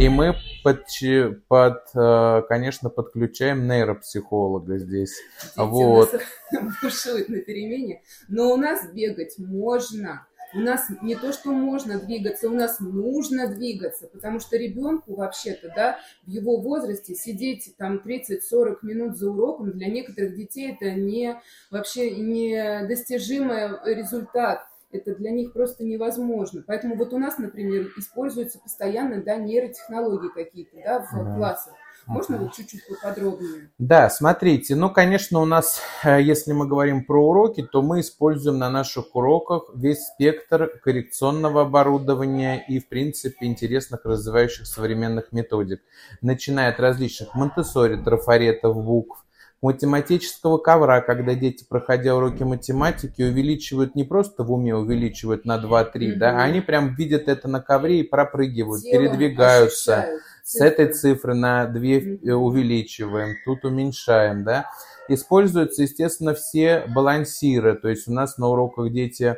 И 0.00 0.08
мы, 0.08 0.36
под, 0.76 1.48
под, 1.48 1.82
э, 1.94 2.42
конечно, 2.48 2.90
подключаем 2.90 3.66
нейропсихолога 3.66 4.78
здесь. 4.78 5.14
Дети 5.42 5.52
вот. 5.56 6.20
бушуют 6.82 7.28
на 7.28 7.40
перемене. 7.40 8.02
Но 8.28 8.52
у 8.52 8.56
нас 8.56 8.86
бегать 8.92 9.38
можно. 9.38 10.26
у 10.54 10.60
нас 10.60 10.86
не 11.02 11.14
то, 11.14 11.32
что 11.32 11.52
можно 11.52 11.98
двигаться, 11.98 12.48
у 12.48 12.54
нас 12.54 12.80
нужно 12.80 13.48
двигаться, 13.48 14.08
потому 14.08 14.40
что 14.40 14.56
ребенку 14.56 15.14
вообще-то, 15.14 15.70
да, 15.74 15.98
в 16.26 16.30
его 16.30 16.60
возрасте 16.60 17.14
сидеть 17.14 17.74
там 17.76 18.00
30-40 18.04 18.78
минут 18.82 19.18
за 19.18 19.30
уроком 19.30 19.72
для 19.72 19.88
некоторых 19.88 20.34
детей 20.34 20.72
это 20.72 20.92
не 20.92 21.40
вообще 21.70 22.10
недостижимый 22.12 23.94
результат 23.94 24.67
это 24.90 25.14
для 25.14 25.30
них 25.30 25.52
просто 25.52 25.84
невозможно. 25.84 26.62
Поэтому 26.66 26.96
вот 26.96 27.12
у 27.12 27.18
нас, 27.18 27.38
например, 27.38 27.88
используются 27.96 28.58
постоянно 28.58 29.22
да, 29.22 29.36
нейротехнологии 29.36 30.28
какие-то 30.28 30.76
да, 30.84 31.00
в 31.00 31.24
да. 31.24 31.34
классах. 31.36 31.74
Можно 32.06 32.38
вот 32.38 32.54
чуть-чуть 32.54 32.80
поподробнее? 32.88 33.70
Да, 33.78 34.08
смотрите, 34.08 34.74
ну, 34.76 34.88
конечно, 34.88 35.40
у 35.40 35.44
нас, 35.44 35.82
э, 36.04 36.22
если 36.22 36.52
мы 36.52 36.66
говорим 36.66 37.04
про 37.04 37.22
уроки, 37.28 37.62
то 37.62 37.82
мы 37.82 38.00
используем 38.00 38.58
на 38.58 38.70
наших 38.70 39.14
уроках 39.14 39.64
весь 39.74 40.06
спектр 40.06 40.70
коррекционного 40.82 41.62
оборудования 41.62 42.64
и, 42.66 42.78
в 42.78 42.88
принципе, 42.88 43.44
интересных 43.44 44.06
развивающих 44.06 44.66
современных 44.66 45.32
методик, 45.32 45.82
начиная 46.22 46.70
от 46.70 46.80
различных 46.80 47.34
монтессори, 47.34 48.02
трафаретов, 48.02 48.82
букв, 48.82 49.22
математического 49.60 50.58
ковра, 50.58 51.00
когда 51.00 51.34
дети, 51.34 51.64
проходя 51.68 52.14
уроки 52.14 52.42
математики, 52.42 53.22
увеличивают 53.22 53.94
не 53.94 54.04
просто 54.04 54.44
в 54.44 54.52
уме, 54.52 54.74
увеличивают 54.74 55.44
на 55.44 55.56
2-3, 55.56 55.92
mm-hmm. 55.94 56.14
да, 56.14 56.30
а 56.38 56.44
они 56.44 56.60
прям 56.60 56.94
видят 56.94 57.28
это 57.28 57.48
на 57.48 57.60
ковре 57.60 58.00
и 58.00 58.02
пропрыгивают, 58.04 58.82
Телом 58.82 59.06
передвигаются. 59.06 60.00
Ощущают 60.00 60.22
с 60.48 60.62
этой 60.62 60.90
цифры 60.94 61.34
на 61.34 61.66
2 61.66 61.82
э, 61.82 62.32
увеличиваем, 62.32 63.36
тут 63.44 63.66
уменьшаем, 63.66 64.44
да. 64.44 64.64
Используются, 65.06 65.82
естественно, 65.82 66.32
все 66.32 66.84
балансиры, 66.88 67.74
то 67.74 67.88
есть 67.88 68.08
у 68.08 68.12
нас 68.12 68.38
на 68.38 68.48
уроках 68.48 68.90
дети 68.90 69.36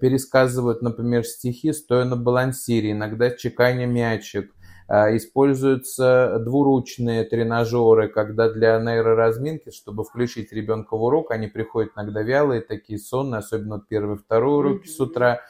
пересказывают, 0.00 0.82
например, 0.82 1.24
стихи, 1.24 1.72
стоя 1.72 2.04
на 2.04 2.16
балансире, 2.16 2.90
иногда 2.90 3.30
чеканя 3.30 3.86
мячик. 3.86 4.52
А, 4.90 5.14
используются 5.14 6.38
двуручные 6.40 7.24
тренажеры, 7.24 8.08
когда 8.08 8.48
для 8.48 8.78
нейроразминки, 8.78 9.70
чтобы 9.70 10.02
включить 10.02 10.50
ребенка 10.50 10.96
в 10.96 11.02
урок, 11.02 11.30
они 11.30 11.46
приходят 11.46 11.92
иногда 11.94 12.22
вялые, 12.22 12.62
такие 12.62 12.98
сонные, 12.98 13.40
особенно 13.40 13.84
первый, 13.86 14.16
второй 14.16 14.60
уроки 14.60 14.86
с 14.88 14.98
утра. 14.98 15.42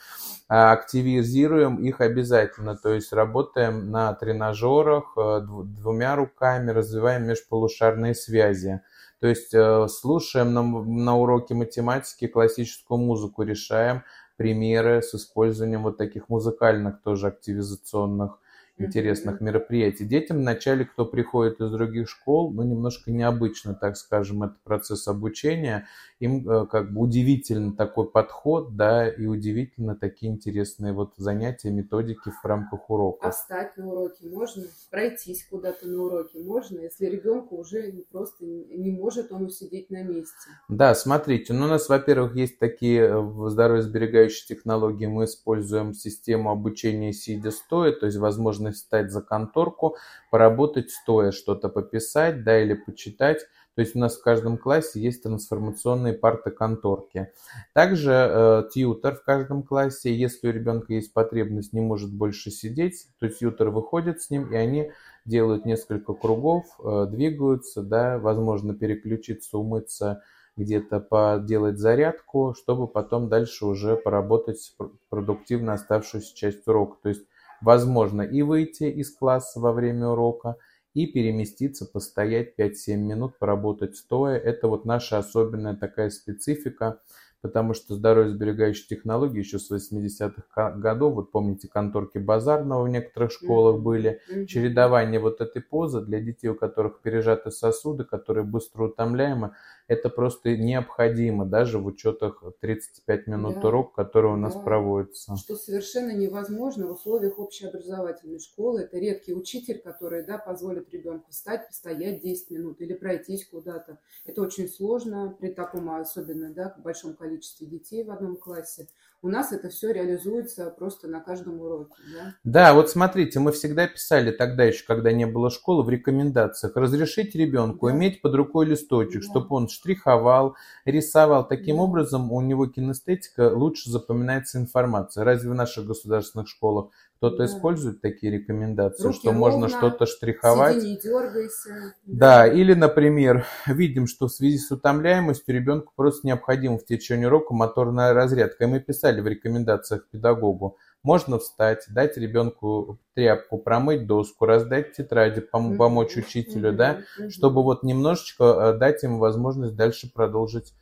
А, 0.48 0.72
активизируем 0.72 1.76
их 1.76 2.00
обязательно, 2.00 2.76
то 2.76 2.92
есть 2.92 3.12
работаем 3.12 3.92
на 3.92 4.12
тренажерах 4.14 5.12
э, 5.16 5.40
двумя 5.42 6.16
руками, 6.16 6.70
развиваем 6.70 7.26
межполушарные 7.28 8.16
связи. 8.16 8.80
То 9.20 9.28
есть 9.28 9.54
э, 9.54 9.86
слушаем 9.88 10.52
на, 10.52 10.62
на 10.62 11.16
уроке 11.16 11.54
математики 11.54 12.26
классическую 12.26 12.98
музыку, 12.98 13.42
решаем 13.42 14.02
примеры 14.36 15.02
с 15.02 15.14
использованием 15.14 15.82
вот 15.82 15.96
таких 15.96 16.28
музыкальных 16.28 17.02
тоже 17.02 17.28
активизационных 17.28 18.40
интересных 18.80 19.40
мероприятий. 19.40 20.04
Детям 20.04 20.38
вначале, 20.38 20.84
кто 20.84 21.04
приходит 21.04 21.60
из 21.60 21.70
других 21.70 22.08
школ, 22.08 22.52
ну, 22.52 22.62
немножко 22.62 23.10
необычно, 23.10 23.74
так 23.74 23.96
скажем, 23.96 24.42
этот 24.42 24.60
процесс 24.62 25.08
обучения. 25.08 25.86
Им 26.20 26.48
э, 26.48 26.66
как 26.66 26.92
бы 26.92 27.02
удивительно 27.02 27.76
такой 27.76 28.10
подход, 28.10 28.76
да, 28.76 29.08
и 29.08 29.26
удивительно 29.26 29.94
такие 29.94 30.32
интересные 30.32 30.92
вот 30.92 31.14
занятия, 31.16 31.70
методики 31.70 32.30
в 32.30 32.44
рамках 32.44 32.90
урока. 32.90 33.28
А 33.28 33.30
встать 33.30 33.76
на 33.76 33.86
уроке 33.86 34.26
можно? 34.28 34.64
Пройтись 34.90 35.46
куда-то 35.48 35.86
на 35.86 36.02
уроке 36.02 36.40
можно, 36.40 36.80
если 36.80 37.06
ребенку 37.06 37.56
уже 37.56 37.92
просто 38.10 38.44
не 38.44 38.90
может 38.90 39.30
он 39.30 39.44
усидеть 39.44 39.90
на 39.90 40.02
месте? 40.02 40.34
Да, 40.68 40.94
смотрите, 40.94 41.52
ну, 41.52 41.66
у 41.66 41.68
нас, 41.68 41.88
во-первых, 41.88 42.34
есть 42.34 42.58
такие 42.58 43.02
э, 43.02 43.18
в 43.18 43.48
здоровьесберегающие 43.50 44.56
технологии, 44.56 45.06
мы 45.06 45.24
используем 45.24 45.94
систему 45.94 46.50
обучения 46.50 47.12
сидя 47.12 47.50
стоя, 47.50 47.92
то 47.92 48.06
есть 48.06 48.18
возможно 48.18 48.67
возможность 48.68 48.82
встать 48.82 49.10
за 49.10 49.22
конторку, 49.22 49.96
поработать 50.30 50.90
стоя, 50.90 51.32
что-то 51.32 51.68
пописать, 51.68 52.44
да, 52.44 52.60
или 52.60 52.74
почитать. 52.74 53.40
То 53.74 53.82
есть 53.82 53.94
у 53.94 54.00
нас 54.00 54.16
в 54.18 54.22
каждом 54.22 54.58
классе 54.58 55.00
есть 55.00 55.22
трансформационные 55.22 56.12
парты 56.12 56.50
конторки. 56.50 57.28
Также 57.74 58.12
э, 58.12 58.62
тьютер 58.72 59.14
в 59.14 59.22
каждом 59.22 59.62
классе, 59.62 60.12
если 60.12 60.48
у 60.48 60.52
ребенка 60.52 60.94
есть 60.94 61.12
потребность, 61.12 61.72
не 61.72 61.80
может 61.80 62.12
больше 62.12 62.50
сидеть, 62.50 63.06
то 63.20 63.28
тьютер 63.28 63.70
выходит 63.70 64.20
с 64.20 64.30
ним, 64.30 64.52
и 64.52 64.56
они 64.56 64.90
делают 65.24 65.64
несколько 65.64 66.12
кругов, 66.14 66.64
э, 66.82 67.06
двигаются, 67.08 67.82
да, 67.82 68.18
возможно 68.18 68.74
переключиться, 68.74 69.58
умыться, 69.58 70.22
где-то 70.56 70.98
поделать 70.98 71.78
зарядку, 71.78 72.54
чтобы 72.58 72.88
потом 72.88 73.28
дальше 73.28 73.64
уже 73.64 73.96
поработать 73.96 74.74
продуктивно 75.08 75.74
оставшуюся 75.74 76.34
часть 76.34 76.66
урока. 76.66 76.96
То 77.00 77.10
есть 77.10 77.24
Возможно 77.60 78.22
и 78.22 78.42
выйти 78.42 78.84
из 78.84 79.14
класса 79.14 79.60
во 79.60 79.72
время 79.72 80.08
урока, 80.08 80.56
и 80.94 81.06
переместиться, 81.06 81.86
постоять 81.86 82.58
5-7 82.58 82.96
минут, 82.96 83.38
поработать 83.38 83.96
стоя. 83.96 84.36
Это 84.36 84.68
вот 84.68 84.84
наша 84.84 85.18
особенная 85.18 85.76
такая 85.76 86.10
специфика 86.10 87.00
потому 87.40 87.74
что 87.74 87.94
здоровье-сберегающие 87.94 88.86
технологии 88.88 89.38
еще 89.38 89.58
с 89.58 89.70
80-х 89.70 90.72
годов, 90.72 91.14
вот 91.14 91.30
помните, 91.30 91.68
конторки 91.68 92.18
базарного 92.18 92.84
в 92.84 92.88
некоторых 92.88 93.32
школах 93.32 93.80
были, 93.80 94.20
чередование 94.46 95.20
вот 95.20 95.40
этой 95.40 95.62
позы 95.62 96.00
для 96.00 96.20
детей, 96.20 96.48
у 96.48 96.54
которых 96.54 97.00
пережаты 97.00 97.50
сосуды, 97.50 98.04
которые 98.04 98.44
быстро 98.44 98.84
утомляемы, 98.84 99.54
это 99.88 100.10
просто 100.10 100.54
необходимо 100.56 101.46
даже 101.46 101.78
в 101.78 101.86
учетах 101.86 102.42
35 102.60 103.26
минут 103.26 103.54
да, 103.60 103.68
урок, 103.68 103.94
который 103.94 104.30
у 104.30 104.36
нас 104.36 104.54
да. 104.54 104.60
проводится. 104.60 105.34
Что 105.36 105.56
совершенно 105.56 106.12
невозможно 106.12 106.86
в 106.86 106.92
условиях 106.92 107.38
общеобразовательной 107.38 108.38
школы. 108.38 108.82
Это 108.82 108.98
редкий 108.98 109.32
учитель, 109.32 109.78
который 109.78 110.24
да, 110.24 110.36
позволит 110.36 110.92
ребенку 110.92 111.30
встать, 111.30 111.66
постоять 111.66 112.20
10 112.20 112.50
минут 112.50 112.80
или 112.82 112.92
пройтись 112.92 113.46
куда-то. 113.46 113.98
Это 114.26 114.42
очень 114.42 114.68
сложно 114.68 115.34
при 115.40 115.48
таком 115.48 115.90
особенно 115.90 116.52
да, 116.52 116.76
большом 116.84 117.14
количестве 117.14 117.66
детей 117.66 118.04
в 118.04 118.10
одном 118.10 118.36
классе. 118.36 118.88
У 119.20 119.28
нас 119.28 119.52
это 119.52 119.68
все 119.68 119.92
реализуется 119.92 120.70
просто 120.70 121.08
на 121.08 121.18
каждом 121.20 121.60
уроке. 121.60 121.92
Да? 122.12 122.34
да, 122.44 122.74
вот 122.74 122.88
смотрите, 122.88 123.40
мы 123.40 123.50
всегда 123.50 123.88
писали 123.88 124.30
тогда 124.30 124.62
еще, 124.62 124.84
когда 124.86 125.10
не 125.10 125.26
было 125.26 125.50
школы, 125.50 125.82
в 125.82 125.90
рекомендациях 125.90 126.76
разрешить 126.76 127.34
ребенку 127.34 127.88
да. 127.88 127.96
иметь 127.96 128.22
под 128.22 128.36
рукой 128.36 128.66
листочек, 128.66 129.22
да. 129.22 129.28
чтобы 129.28 129.56
он 129.56 129.68
штриховал, 129.68 130.54
рисовал. 130.84 131.48
Таким 131.48 131.76
да. 131.76 131.82
образом, 131.82 132.30
у 132.32 132.40
него 132.40 132.66
кинестетика 132.66 133.52
лучше 133.52 133.90
запоминается 133.90 134.58
информация. 134.58 135.24
Разве 135.24 135.50
в 135.50 135.54
наших 135.54 135.86
государственных 135.86 136.48
школах 136.48 136.90
кто-то 137.18 137.38
да. 137.38 137.46
использует 137.46 138.00
такие 138.00 138.32
рекомендации, 138.32 139.02
Руки 139.02 139.18
что 139.18 139.32
ровно, 139.32 139.40
можно 139.40 139.68
что-то 139.68 140.06
штриховать. 140.06 140.76
Сиди, 140.76 140.90
не 140.90 140.96
дергайся. 140.98 141.70
Да. 142.06 142.44
да, 142.44 142.46
или, 142.46 142.74
например, 142.74 143.44
видим, 143.66 144.06
что 144.06 144.28
в 144.28 144.32
связи 144.32 144.58
с 144.58 144.70
утомляемостью 144.70 145.54
ребенку 145.54 145.92
просто 145.96 146.26
необходима 146.26 146.78
в 146.78 146.84
течение 146.84 147.26
урока 147.26 147.54
моторная 147.54 148.14
разрядка. 148.14 148.64
И 148.64 148.66
мы 148.68 148.78
писали 148.78 149.20
в 149.20 149.26
рекомендациях 149.26 150.08
педагогу, 150.10 150.78
можно 151.02 151.38
встать, 151.38 151.86
дать 151.88 152.16
ребенку 152.16 153.00
тряпку, 153.14 153.58
промыть 153.58 154.06
доску, 154.06 154.46
раздать 154.46 154.92
тетради, 154.92 155.40
пом- 155.40 155.76
помочь 155.76 156.16
учителю, 156.16 156.72
да, 156.72 157.00
чтобы 157.30 157.62
вот 157.62 157.82
немножечко 157.82 158.44
э, 158.44 158.78
дать 158.78 159.02
ему 159.02 159.18
возможность 159.18 159.74
дальше 159.74 160.10
продолжить 160.12 160.74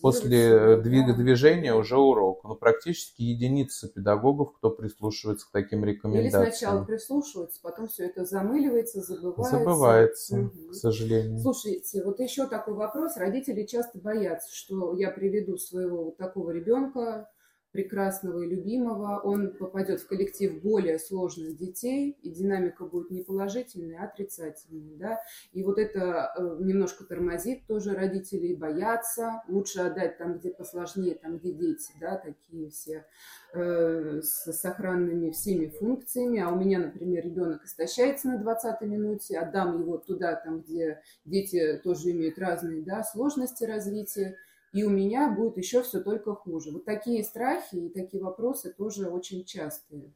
после 0.00 0.38
э, 0.38 0.76
движения 0.80 1.74
уже 1.74 1.96
урок. 1.96 2.44
Но 2.44 2.50
ну, 2.50 2.56
практически 2.56 3.22
единицы 3.22 3.88
педагогов, 3.88 4.56
кто 4.56 4.70
прислушивается 4.70 5.46
к 5.48 5.52
таким 5.52 5.84
рекомендациям. 5.84 6.42
Или 6.42 6.50
сначала 6.50 6.84
прислушиваются, 6.84 7.60
потом 7.62 7.88
все 7.88 8.06
это 8.06 8.24
замыливается, 8.24 9.00
забывается. 9.00 9.58
Забывается, 9.58 10.38
угу. 10.38 10.70
к 10.70 10.74
сожалению. 10.74 11.38
Слушайте, 11.40 12.04
вот 12.04 12.20
еще 12.20 12.46
такой 12.46 12.74
вопрос. 12.74 13.16
Родители 13.16 13.64
часто 13.64 13.98
боятся, 13.98 14.54
что 14.54 14.96
я 14.96 15.10
приведу 15.10 15.56
своего 15.58 16.04
вот 16.04 16.16
такого 16.16 16.50
ребенка 16.50 17.28
прекрасного 17.76 18.40
и 18.40 18.48
любимого, 18.48 19.20
он 19.22 19.52
попадет 19.52 20.00
в 20.00 20.06
коллектив 20.06 20.62
более 20.62 20.98
сложных 20.98 21.58
детей, 21.58 22.16
и 22.22 22.30
динамика 22.30 22.86
будет 22.86 23.10
не 23.10 23.22
положительная, 23.22 24.00
а 24.00 24.04
отрицательная. 24.06 24.96
Да? 24.96 25.20
И 25.52 25.62
вот 25.62 25.78
это 25.78 26.32
э, 26.38 26.56
немножко 26.60 27.04
тормозит 27.04 27.66
тоже 27.66 27.94
родителей, 27.94 28.56
боятся. 28.56 29.42
Лучше 29.46 29.80
отдать 29.80 30.16
там, 30.16 30.38
где 30.38 30.50
посложнее, 30.50 31.16
там, 31.16 31.36
где 31.36 31.52
дети, 31.52 31.92
да, 32.00 32.16
такие 32.16 32.70
все 32.70 33.04
э, 33.52 34.22
с 34.22 34.50
сохранными 34.52 35.30
всеми 35.30 35.66
функциями. 35.66 36.40
А 36.40 36.48
у 36.50 36.56
меня, 36.56 36.78
например, 36.78 37.24
ребенок 37.24 37.62
истощается 37.64 38.28
на 38.28 38.38
20 38.38 38.80
минуте, 38.82 39.38
отдам 39.38 39.82
его 39.82 39.98
туда, 39.98 40.34
там, 40.36 40.62
где 40.62 41.02
дети 41.26 41.78
тоже 41.84 42.12
имеют 42.12 42.38
разные 42.38 42.82
да, 42.82 43.04
сложности 43.04 43.64
развития 43.64 44.38
и 44.76 44.84
у 44.84 44.90
меня 44.90 45.30
будет 45.30 45.56
еще 45.56 45.82
все 45.82 46.00
только 46.00 46.34
хуже. 46.34 46.70
Вот 46.70 46.84
такие 46.84 47.24
страхи 47.24 47.76
и 47.76 47.88
такие 47.88 48.22
вопросы 48.22 48.74
тоже 48.76 49.08
очень 49.08 49.46
частые. 49.46 50.12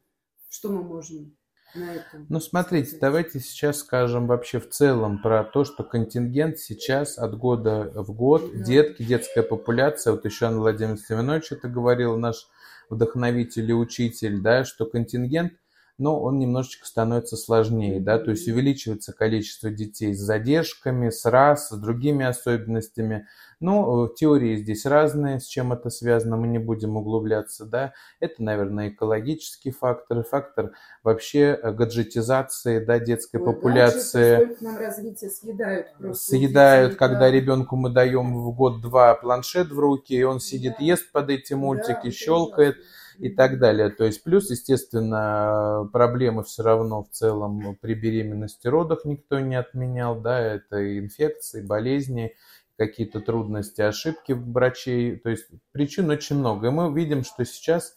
Что 0.49 0.69
мы 0.69 0.83
можем 0.83 1.35
на 1.73 1.95
это? 1.95 2.27
Ну, 2.29 2.39
смотрите, 2.39 2.95
давайте 3.01 3.39
сейчас 3.39 3.79
скажем 3.79 4.27
вообще 4.27 4.59
в 4.59 4.69
целом 4.69 5.19
про 5.19 5.43
то, 5.43 5.63
что 5.63 5.83
контингент 5.83 6.59
сейчас 6.59 7.17
от 7.17 7.35
года 7.39 7.91
в 7.95 8.13
год, 8.13 8.51
да. 8.53 8.63
детки, 8.63 9.01
детская 9.01 9.41
популяция, 9.41 10.13
вот 10.13 10.25
еще 10.25 10.45
Анна 10.45 10.59
Владимировна 10.59 10.99
Семенович 10.99 11.53
это 11.53 11.67
говорил, 11.67 12.15
наш 12.17 12.47
вдохновитель 12.91 13.67
и 13.67 13.73
учитель, 13.73 14.41
да, 14.41 14.63
что 14.63 14.85
контингент 14.85 15.53
но 15.97 16.19
он 16.21 16.39
немножечко 16.39 16.85
становится 16.85 17.37
сложнее, 17.37 17.99
да, 17.99 18.17
то 18.19 18.31
есть 18.31 18.47
увеличивается 18.47 19.13
количество 19.13 19.69
детей 19.69 20.13
с 20.13 20.19
задержками, 20.19 21.09
с 21.09 21.25
раз, 21.25 21.69
с 21.69 21.77
другими 21.77 22.25
особенностями. 22.25 23.27
Ну, 23.59 24.07
теории 24.07 24.55
здесь 24.55 24.87
разные, 24.87 25.39
с 25.39 25.45
чем 25.45 25.71
это 25.71 25.91
связано, 25.91 26.35
мы 26.35 26.47
не 26.47 26.57
будем 26.57 26.97
углубляться, 26.97 27.65
да. 27.65 27.93
Это, 28.19 28.41
наверное, 28.41 28.89
экологический 28.89 29.69
фактор, 29.69 30.23
фактор 30.23 30.71
вообще 31.03 31.59
э, 31.61 31.71
гаджетизации, 31.71 32.83
да, 32.83 32.97
детской 32.97 33.39
Ой, 33.39 33.45
популяции. 33.45 34.57
нам 34.61 34.77
развитие 34.77 35.29
съедают 35.29 35.93
просто. 35.99 36.31
Съедают, 36.31 36.93
детей, 36.93 36.97
когда 36.97 37.19
да. 37.19 37.31
ребенку 37.31 37.75
мы 37.75 37.91
даем 37.91 38.41
в 38.41 38.51
год-два 38.55 39.13
планшет 39.13 39.67
в 39.67 39.77
руки, 39.77 40.13
и 40.13 40.23
он 40.23 40.39
сидит, 40.39 40.77
да. 40.79 40.85
ест 40.85 41.11
под 41.11 41.29
эти 41.29 41.53
мультики, 41.53 42.05
да, 42.05 42.11
щелкает. 42.11 42.77
Ужасно 42.77 43.00
и 43.17 43.29
так 43.29 43.59
далее. 43.59 43.89
То 43.89 44.05
есть 44.05 44.23
плюс, 44.23 44.49
естественно, 44.49 45.89
проблемы 45.91 46.43
все 46.43 46.63
равно 46.63 47.03
в 47.03 47.09
целом 47.09 47.77
при 47.81 47.93
беременности, 47.93 48.67
родах 48.67 49.05
никто 49.05 49.39
не 49.39 49.55
отменял, 49.55 50.19
да, 50.19 50.39
это 50.39 50.99
инфекции, 50.99 51.61
болезни, 51.61 52.35
какие-то 52.77 53.19
трудности, 53.19 53.81
ошибки 53.81 54.31
врачей, 54.31 55.17
то 55.17 55.29
есть 55.29 55.47
причин 55.71 56.09
очень 56.09 56.37
много. 56.37 56.67
И 56.67 56.71
мы 56.71 56.91
видим, 56.91 57.23
что 57.23 57.45
сейчас 57.45 57.95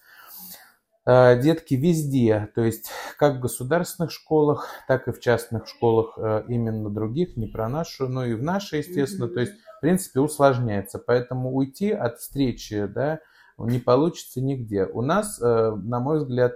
э, 1.07 1.41
детки 1.41 1.75
везде, 1.75 2.51
то 2.55 2.63
есть 2.63 2.91
как 3.19 3.37
в 3.37 3.41
государственных 3.41 4.11
школах, 4.11 4.69
так 4.87 5.09
и 5.09 5.13
в 5.13 5.21
частных 5.21 5.67
школах 5.69 6.19
э, 6.19 6.45
именно 6.49 6.91
других, 6.91 7.37
не 7.37 7.47
про 7.47 7.69
нашу, 7.69 8.09
но 8.09 8.27
и 8.27 8.35
в 8.35 8.43
нашей, 8.43 8.81
естественно, 8.81 9.29
то 9.29 9.41
есть 9.41 9.55
в 9.79 9.81
принципе 9.81 10.21
усложняется. 10.21 10.99
Поэтому 10.99 11.55
уйти 11.55 11.91
от 11.91 12.19
встречи, 12.19 12.85
да, 12.87 13.21
не 13.59 13.79
получится 13.79 14.41
нигде. 14.41 14.87
У 14.87 15.03
нас, 15.03 15.41
э, 15.41 15.71
на 15.77 16.01
мой 16.01 16.19
взгляд, 16.19 16.55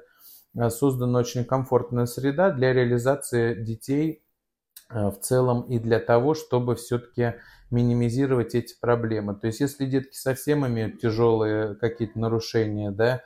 э, 0.57 0.71
создана 0.71 1.21
очень 1.21 1.45
комфортная 1.45 2.07
среда 2.07 2.50
для 2.50 2.73
реализации 2.73 3.62
детей 3.62 4.25
э, 4.90 5.09
в 5.11 5.19
целом 5.21 5.62
и 5.62 5.78
для 5.78 6.00
того, 6.00 6.35
чтобы 6.35 6.75
все-таки 6.76 7.35
минимизировать 7.71 8.55
эти 8.55 8.75
проблемы. 8.81 9.35
То 9.35 9.47
есть, 9.49 9.61
если 9.61 9.87
детки 9.87 10.17
совсем 10.17 10.67
имеют 10.67 11.00
тяжелые 11.00 11.75
какие-то 11.75 12.19
нарушения, 12.19 12.90
да, 12.90 13.23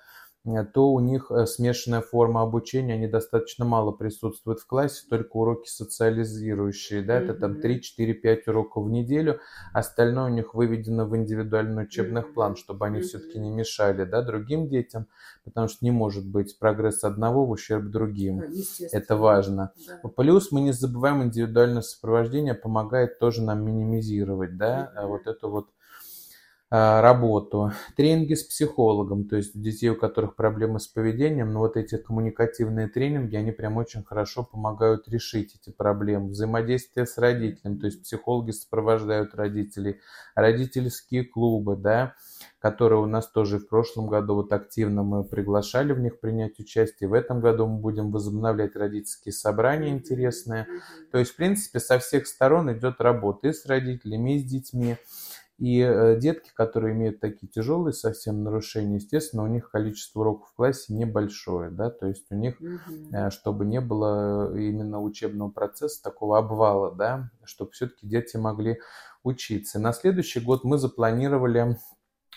то 0.75 0.93
у 0.93 0.99
них 0.99 1.31
э, 1.31 1.47
смешанная 1.47 2.01
форма 2.01 2.43
обучения, 2.43 2.95
они 2.95 3.07
достаточно 3.07 3.65
мало 3.65 3.93
присутствуют 3.93 4.59
в 4.59 4.67
классе, 4.67 5.07
только 5.09 5.37
уроки 5.37 5.69
социализирующие, 5.69 7.03
да, 7.03 7.21
это 7.21 7.35
там 7.35 7.61
3, 7.61 7.81
4, 7.81 8.15
5 8.15 8.49
уроков 8.49 8.87
в 8.87 8.91
неделю, 8.91 9.39
остальное 9.73 10.31
у 10.31 10.35
них 10.35 10.55
выведено 10.55 11.07
в 11.07 11.17
индивидуальный 11.17 11.85
учебный 11.85 12.23
план, 12.23 12.57
чтобы 12.57 12.87
они 12.87 13.03
все-таки 13.03 13.39
не 13.39 13.51
мешали, 13.51 14.05
да, 14.05 14.23
другим 14.23 14.69
детям, 14.69 15.07
потому 15.45 15.69
что 15.69 15.85
не 15.85 15.93
может 15.93 16.27
быть 16.27 16.59
прогресс 16.59 17.05
одного 17.05 17.47
в 17.47 17.51
ущерб 17.51 17.85
другим, 17.85 18.43
это 18.91 19.17
важно. 19.17 19.73
Да. 19.87 20.09
Плюс 20.09 20.51
мы 20.51 20.61
не 20.61 20.73
забываем, 20.73 21.23
индивидуальное 21.23 21.83
сопровождение 21.83 22.55
помогает 22.55 23.21
тоже 23.21 23.43
нам 23.43 23.65
минимизировать, 23.65 24.57
да, 24.57 24.93
вот 25.07 25.29
эту 25.29 25.51
вот 25.51 25.69
работу, 26.75 27.73
тренинги 27.97 28.33
с 28.33 28.45
психологом, 28.45 29.29
то 29.29 29.37
есть 29.37 29.55
у 29.55 29.59
детей, 29.59 29.91
у 29.91 29.95
которых 29.95 30.37
проблемы 30.37 30.81
с 30.81 30.89
поведением, 30.89 31.53
но 31.53 31.61
вот 31.61 31.77
эти 31.77 31.99
коммуникативные 31.99 32.89
тренинги, 32.89 33.37
они 33.37 33.53
прям 33.53 33.77
очень 33.77 34.03
хорошо 34.03 34.43
помогают 34.43 35.07
решить 35.07 35.55
эти 35.61 35.71
проблемы. 35.71 36.31
Взаимодействие 36.31 37.05
с 37.05 37.19
родителем, 37.19 37.79
то 37.79 37.87
есть 37.87 38.03
психологи 38.03 38.53
сопровождают 38.53 39.35
родителей, 39.35 40.01
родительские 40.35 41.25
клубы, 41.25 41.77
да, 41.77 42.15
которые 42.59 43.01
у 43.03 43.07
нас 43.07 43.29
тоже 43.29 43.59
в 43.59 43.69
прошлом 43.69 44.07
году 44.07 44.37
вот 44.37 44.53
активно 44.53 45.03
мы 45.03 45.25
приглашали 45.25 45.93
в 45.93 46.01
них 46.01 46.21
принять 46.21 46.59
участие. 46.59 47.11
В 47.11 47.13
этом 47.13 47.41
году 47.41 47.67
мы 47.67 47.81
будем 47.81 48.11
возобновлять 48.13 48.77
родительские 48.77 49.33
собрания 49.33 49.91
интересные. 49.91 50.67
То 51.11 51.19
есть, 51.19 51.33
в 51.33 51.37
принципе, 51.37 51.81
со 51.81 51.99
всех 51.99 52.27
сторон 52.27 52.73
идет 52.73 53.01
работа 53.01 53.49
и 53.49 53.53
с 53.53 53.67
родителями, 53.67 54.37
и 54.37 54.39
с 54.39 54.45
детьми. 54.45 54.97
И 55.63 55.79
э, 55.79 56.19
детки, 56.19 56.51
которые 56.53 56.93
имеют 56.93 57.21
такие 57.21 57.47
тяжелые 57.47 57.93
совсем 57.93 58.43
нарушения, 58.43 58.97
естественно, 58.97 59.45
у 59.45 59.47
них 59.47 59.71
количество 59.71 60.19
уроков 60.19 60.49
в 60.49 60.55
классе 60.57 60.93
небольшое, 60.93 61.71
да, 61.71 61.89
то 61.89 62.09
есть 62.09 62.27
у 62.33 62.35
них, 62.35 62.61
угу. 62.61 63.31
чтобы 63.31 63.65
не 63.65 63.81
было 63.81 64.53
именно 64.59 65.01
учебного 65.01 65.53
процесса 65.53 66.03
такого 66.03 66.39
обвала, 66.39 66.91
да, 66.91 67.31
чтобы 67.45 67.71
все-таки 67.71 68.09
дети 68.09 68.37
могли 68.37 68.81
учиться. 69.23 69.79
На 69.79 69.93
следующий 69.93 70.41
год 70.41 70.65
мы 70.65 70.79
запланировали 70.79 71.79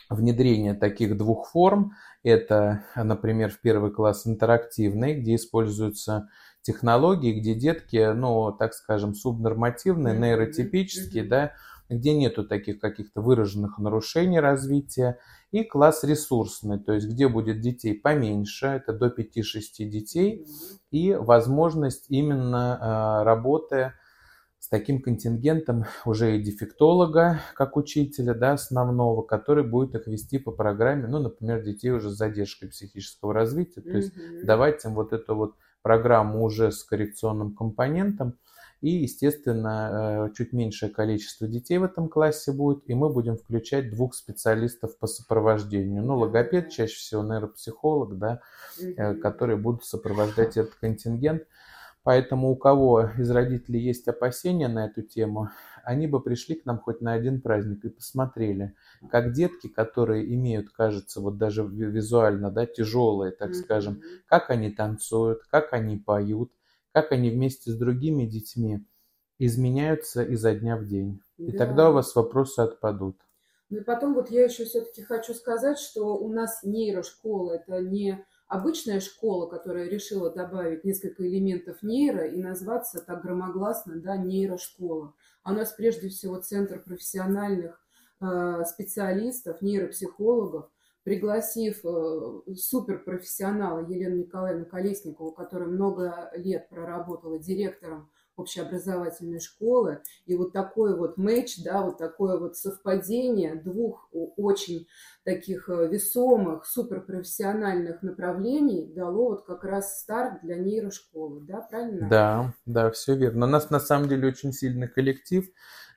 внедрение 0.07 0.75
таких 0.75 1.17
двух 1.17 1.47
форм. 1.49 1.93
Это, 2.21 2.85
например, 2.95 3.49
в 3.49 3.59
первый 3.59 3.89
класс 3.89 4.27
интерактивный, 4.27 5.19
где 5.19 5.33
используются 5.33 6.29
технологии, 6.61 7.39
где 7.39 7.55
детки, 7.55 8.13
ну, 8.13 8.51
так 8.51 8.75
скажем, 8.75 9.15
субнормативные, 9.15 10.15
нейротипические, 10.15 11.23
mm-hmm. 11.23 11.27
да, 11.27 11.53
где 11.89 12.13
нету 12.13 12.45
таких 12.45 12.79
каких-то 12.79 13.21
выраженных 13.21 13.77
нарушений 13.77 14.39
развития, 14.39 15.19
и 15.51 15.63
класс 15.63 16.03
ресурсный, 16.03 16.79
то 16.79 16.93
есть 16.93 17.07
где 17.07 17.27
будет 17.27 17.61
детей 17.61 17.93
поменьше, 17.93 18.67
это 18.67 18.93
до 18.93 19.07
5-6 19.07 19.85
детей, 19.85 20.45
и 20.91 21.13
возможность 21.13 22.05
именно 22.09 22.77
а, 22.79 23.23
работы 23.23 23.93
с 24.59 24.67
таким 24.67 24.99
контингентом 24.99 25.85
уже 26.05 26.37
и 26.37 26.41
дефектолога, 26.41 27.39
как 27.53 27.77
учителя, 27.77 28.33
да, 28.33 28.53
основного, 28.53 29.21
который 29.21 29.63
будет 29.63 29.93
их 29.93 30.07
вести 30.07 30.39
по 30.39 30.51
программе, 30.51 31.07
ну, 31.07 31.19
например, 31.19 31.61
детей 31.61 31.91
уже 31.91 32.09
с 32.09 32.17
задержкой 32.17 32.69
психического 32.69 33.33
развития, 33.33 33.81
то 33.81 33.95
есть 33.95 34.11
давать 34.43 34.83
им 34.83 34.95
вот 34.95 35.13
эту 35.13 35.35
вот 35.35 35.55
программу 35.83 36.43
уже 36.43 36.71
с 36.71 36.83
коррекционным 36.83 37.53
компонентом, 37.53 38.39
и, 38.85 39.01
естественно, 39.01 40.27
э, 40.29 40.33
чуть 40.35 40.53
меньшее 40.53 40.91
количество 40.91 41.47
детей 41.47 41.79
в 41.79 41.83
этом 41.83 42.07
классе 42.07 42.51
будет, 42.51 42.87
и 42.87 42.93
мы 42.93 43.09
будем 43.09 43.35
включать 43.35 43.89
двух 43.89 44.13
специалистов 44.13 44.99
по 44.99 45.07
сопровождению. 45.07 46.03
Ну, 46.03 46.15
логопед, 46.19 46.69
чаще 46.69 46.95
всего 46.95 47.23
нейропсихолог, 47.23 48.19
да, 48.19 48.41
mm 48.79 49.15
которые 49.21 49.57
будут 49.57 49.85
сопровождать 49.85 50.57
этот 50.57 50.75
контингент. 50.75 51.47
Поэтому 52.03 52.51
у 52.51 52.55
кого 52.55 53.09
из 53.17 53.31
родителей 53.31 53.79
есть 53.79 54.07
опасения 54.07 54.67
на 54.67 54.85
эту 54.85 55.01
тему, 55.01 55.49
они 55.83 56.05
бы 56.05 56.21
пришли 56.21 56.53
к 56.53 56.65
нам 56.65 56.77
хоть 56.77 57.01
на 57.01 57.13
один 57.13 57.41
праздник 57.41 57.85
и 57.85 57.89
посмотрели, 57.89 58.75
как 59.09 59.33
детки, 59.33 59.67
которые 59.67 60.31
имеют, 60.35 60.69
кажется, 60.69 61.21
вот 61.21 61.39
даже 61.39 61.63
визуально, 61.65 62.51
да, 62.51 62.67
тяжелые, 62.67 63.31
так 63.31 63.49
mm-hmm. 63.49 63.63
скажем, 63.63 64.01
как 64.27 64.51
они 64.51 64.69
танцуют, 64.69 65.41
как 65.49 65.73
они 65.73 65.97
поют, 65.97 66.51
как 66.95 67.11
они 67.11 67.29
вместе 67.29 67.71
с 67.71 67.75
другими 67.75 68.25
детьми 68.25 68.79
изменяются 69.37 70.23
изо 70.23 70.55
дня 70.55 70.77
в 70.77 70.85
день. 70.85 71.19
И 71.37 71.51
да. 71.51 71.57
тогда 71.57 71.89
у 71.89 71.93
вас 71.93 72.15
вопросы 72.15 72.61
отпадут. 72.61 73.17
Ну 73.69 73.79
и 73.79 73.83
потом 73.83 74.13
вот 74.13 74.31
я 74.31 74.45
еще 74.45 74.63
все-таки 74.63 75.01
хочу 75.01 75.33
сказать, 75.33 75.77
что 75.77 76.15
у 76.15 76.31
нас 76.31 76.63
нейрошкола– 76.63 77.51
это 77.55 77.81
не 77.81 78.25
обычная 78.47 79.01
школа, 79.01 79.49
которая 79.49 79.89
решила 79.89 80.29
добавить 80.33 80.85
несколько 80.85 81.27
элементов 81.27 81.83
нейро 81.83 82.25
и 82.27 82.41
назваться 82.41 83.01
так 83.01 83.23
громогласно, 83.23 83.99
да, 83.99 84.15
нейрошкола. 84.15 85.13
А 85.43 85.51
у 85.51 85.55
нас 85.55 85.73
прежде 85.73 86.07
всего 86.07 86.37
центр 86.37 86.81
профессиональных 86.81 87.77
э, 88.21 88.63
специалистов, 88.63 89.61
нейропсихологов, 89.61 90.69
пригласив 91.05 91.85
э, 91.85 92.53
суперпрофессионала 92.55 93.87
Елену 93.87 94.17
Николаевну 94.17 94.65
Колесникову, 94.65 95.31
которая 95.31 95.69
много 95.69 96.31
лет 96.35 96.67
проработала 96.67 97.37
директором 97.37 98.09
общеобразовательной 98.35 99.39
школы. 99.39 100.01
И 100.25 100.35
вот 100.35 100.51
такой 100.51 100.97
вот 100.97 101.17
матч, 101.17 101.63
да, 101.63 101.83
вот 101.83 101.99
такое 101.99 102.37
вот 102.37 102.57
совпадение 102.57 103.55
двух 103.55 104.09
очень 104.11 104.87
таких 105.23 105.69
э, 105.69 105.87
весомых, 105.87 106.65
суперпрофессиональных 106.65 108.01
направлений 108.01 108.91
дало 108.93 109.29
вот 109.29 109.45
как 109.45 109.63
раз 109.63 110.01
старт 110.01 110.41
для 110.41 110.57
нейрошколы, 110.57 111.45
да, 111.45 111.61
правильно? 111.61 112.09
Да, 112.09 112.53
да, 112.65 112.89
все 112.89 113.15
верно. 113.15 113.45
У 113.45 113.49
нас 113.49 113.69
на 113.69 113.79
самом 113.79 114.09
деле 114.09 114.27
очень 114.27 114.51
сильный 114.51 114.87
коллектив. 114.87 115.47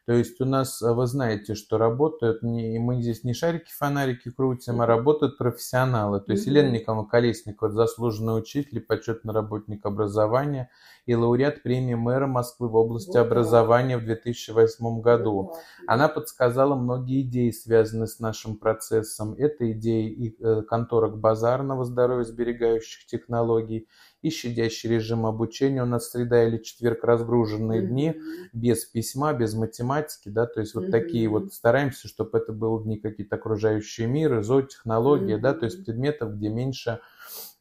То 0.09 0.15
есть 0.15 0.41
у 0.41 0.47
нас, 0.47 0.81
а, 0.81 0.95
вы 0.95 1.07
знаете, 1.07 1.55
что 1.55 1.77
работают, 1.77 2.43
не, 2.43 2.79
мы 2.79 3.03
здесь 3.03 3.25
не 3.25 3.35
шарики-фонарики 3.35 4.31
крутим, 4.31 4.81
а 4.81 4.87
работают 4.87 5.37
профессионалы. 5.37 6.21
То 6.21 6.33
есть 6.33 6.47
mm-hmm. 6.47 6.51
Елена 6.51 6.71
Николаевна 6.71 7.11
Колесникова, 7.11 7.71
заслуженный 7.71 8.39
учитель, 8.39 8.81
почетный 8.81 9.35
работник 9.35 9.85
образования 9.85 10.71
и 11.05 11.15
лауреат 11.15 11.63
премии 11.63 11.93
мэра 11.93 12.27
Москвы 12.27 12.71
в 12.71 12.77
области 12.77 13.19
образования 13.19 13.99
в 13.99 14.07
2008 14.07 15.03
году. 15.03 15.53
Она 15.87 16.09
подсказала 16.09 16.75
многие 16.75 17.21
идеи, 17.21 17.51
связанные 17.51 18.07
с 18.07 18.19
нашим 18.19 18.57
процессом. 18.57 19.35
Это 19.35 19.71
идеи 19.73 20.11
и 20.11 20.43
э, 20.43 20.63
конторок 20.63 21.19
базарного 21.19 21.85
здоровья 21.85 22.25
сберегающих 22.25 23.05
технологий, 23.05 23.87
и 24.23 24.31
щадящий 24.31 24.91
режим 24.91 25.27
обучения. 25.27 25.83
У 25.83 25.87
нас 25.87 26.11
среда 26.11 26.47
или 26.47 26.59
четверг 26.59 27.05
разгруженные 27.05 27.83
mm-hmm. 27.83 27.87
дни, 27.87 28.15
без 28.53 28.85
письма, 28.85 29.33
без 29.33 29.55
математики 29.55 30.29
да, 30.29 30.47
то 30.47 30.61
есть 30.61 30.75
вот 30.75 30.85
mm-hmm. 30.85 30.91
такие 30.91 31.29
вот 31.29 31.53
стараемся, 31.53 32.09
чтобы 32.09 32.39
это 32.39 32.53
было 32.53 32.83
не 32.85 32.99
какие-то 32.99 33.37
окружающие 33.37 34.07
миры, 34.07 34.43
зоотехнология, 34.43 35.37
mm-hmm. 35.37 35.41
да, 35.41 35.55
то 35.55 35.65
есть 35.67 35.85
предметов, 35.85 36.37
где 36.37 36.49
меньше 36.49 37.01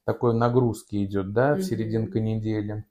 такой 0.05 0.33
нагрузки 0.33 1.03
идет, 1.03 1.33
да, 1.33 1.55
в 1.55 1.61
серединке 1.61 2.19
недели. 2.21 2.85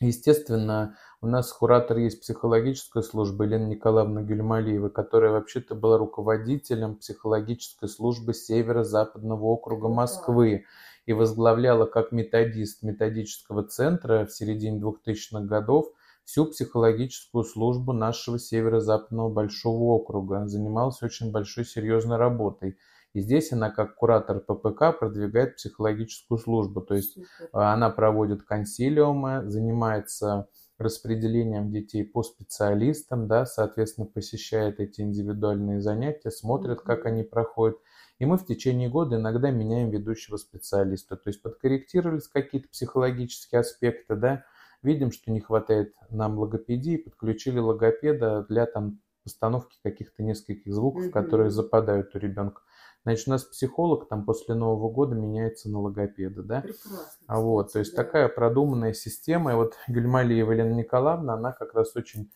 Естественно, 0.00 0.96
у 1.20 1.26
нас 1.26 1.52
куратор 1.52 1.98
есть 1.98 2.20
психологическая 2.20 3.02
служба 3.02 3.44
Елена 3.44 3.66
Николаевна 3.66 4.22
Гюльмалиева, 4.22 4.90
которая 4.90 5.32
вообще-то 5.32 5.74
была 5.74 5.98
руководителем 5.98 6.96
психологической 6.96 7.88
службы 7.88 8.32
Северо-Западного 8.32 9.42
округа 9.42 9.88
Москвы 9.88 10.66
и 11.08 11.14
возглавляла 11.14 11.86
как 11.86 12.12
методист 12.12 12.82
методического 12.82 13.62
центра 13.64 14.26
в 14.26 14.30
середине 14.30 14.78
2000-х 14.78 15.40
годов 15.40 15.86
всю 16.24 16.44
психологическую 16.44 17.44
службу 17.44 17.94
нашего 17.94 18.38
Северо-Западного 18.38 19.30
Большого 19.30 19.94
округа. 19.94 20.46
Занималась 20.46 21.02
очень 21.02 21.32
большой 21.32 21.64
серьезной 21.64 22.18
работой. 22.18 22.76
И 23.14 23.20
здесь 23.20 23.52
она 23.54 23.70
как 23.70 23.94
куратор 23.94 24.40
ППК 24.40 24.98
продвигает 25.00 25.56
психологическую 25.56 26.36
службу. 26.36 26.82
То 26.82 26.94
есть 26.94 27.16
она 27.52 27.88
проводит 27.88 28.42
консилиумы, 28.42 29.48
занимается 29.48 30.46
распределением 30.76 31.70
детей 31.70 32.04
по 32.04 32.22
специалистам, 32.22 33.28
да, 33.28 33.46
соответственно, 33.46 34.06
посещает 34.06 34.78
эти 34.78 35.00
индивидуальные 35.00 35.80
занятия, 35.80 36.30
смотрит, 36.30 36.82
как 36.82 37.06
они 37.06 37.22
проходят. 37.22 37.78
И 38.18 38.26
мы 38.26 38.36
в 38.36 38.46
течение 38.46 38.88
года 38.88 39.16
иногда 39.16 39.50
меняем 39.50 39.90
ведущего 39.90 40.36
специалиста. 40.36 41.16
То 41.16 41.30
есть 41.30 41.40
подкорректировались 41.40 42.28
какие-то 42.28 42.68
психологические 42.68 43.60
аспекты, 43.60 44.16
да, 44.16 44.44
видим, 44.82 45.12
что 45.12 45.30
не 45.30 45.40
хватает 45.40 45.94
нам 46.10 46.38
логопедии, 46.38 46.96
подключили 46.96 47.58
логопеда 47.58 48.44
для 48.48 48.66
там 48.66 49.00
постановки 49.22 49.78
каких-то 49.82 50.22
нескольких 50.22 50.72
звуков, 50.72 51.06
mm-hmm. 51.06 51.10
которые 51.10 51.50
западают 51.50 52.14
у 52.14 52.18
ребенка. 52.18 52.62
Значит, 53.04 53.28
у 53.28 53.30
нас 53.30 53.44
психолог 53.44 54.08
там 54.08 54.24
после 54.24 54.54
Нового 54.54 54.90
года 54.90 55.14
меняется 55.14 55.70
на 55.70 55.80
логопеда, 55.80 56.42
да? 56.42 56.60
Прекрасно. 56.62 56.98
А 57.26 57.40
вот, 57.40 57.72
то 57.72 57.78
есть 57.78 57.94
да. 57.94 58.02
такая 58.02 58.28
продуманная 58.28 58.92
система. 58.92 59.52
И 59.52 59.54
вот 59.54 59.74
Гюльмалиева 59.86 60.52
Елена 60.52 60.74
Николаевна, 60.74 61.34
она 61.34 61.52
как 61.52 61.74
раз 61.74 61.94
очень 61.94 62.30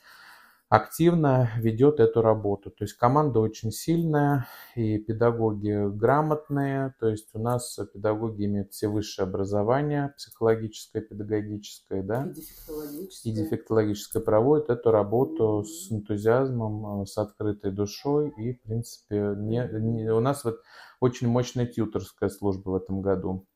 активно 0.72 1.50
ведет 1.58 2.00
эту 2.00 2.22
работу. 2.22 2.70
То 2.70 2.84
есть 2.84 2.94
команда 2.94 3.40
очень 3.40 3.70
сильная 3.70 4.46
и 4.74 4.96
педагоги 4.96 5.94
грамотные. 5.94 6.94
То 6.98 7.08
есть 7.08 7.28
у 7.34 7.38
нас 7.38 7.78
педагоги 7.92 8.46
имеют 8.46 8.72
все 8.72 8.88
высшее 8.88 9.28
образование, 9.28 10.14
психологическое, 10.16 11.02
педагогическое, 11.02 12.02
да? 12.02 12.24
И 12.24 12.32
дефектологическое. 12.32 13.32
И 13.32 13.36
дефектологическое 13.36 14.22
проводят 14.22 14.70
эту 14.70 14.90
работу 14.90 15.60
mm-hmm. 15.60 15.64
с 15.64 15.92
энтузиазмом, 15.92 17.02
э, 17.02 17.06
с 17.06 17.18
открытой 17.18 17.70
душой. 17.70 18.32
И, 18.38 18.54
в 18.54 18.62
принципе, 18.62 19.34
не, 19.36 19.68
не, 19.78 20.10
у 20.10 20.20
нас 20.20 20.42
вот 20.42 20.62
очень 21.00 21.28
мощная 21.28 21.66
тьюторская 21.66 22.30
служба 22.30 22.70
в 22.70 22.76
этом 22.76 23.02
году. 23.02 23.46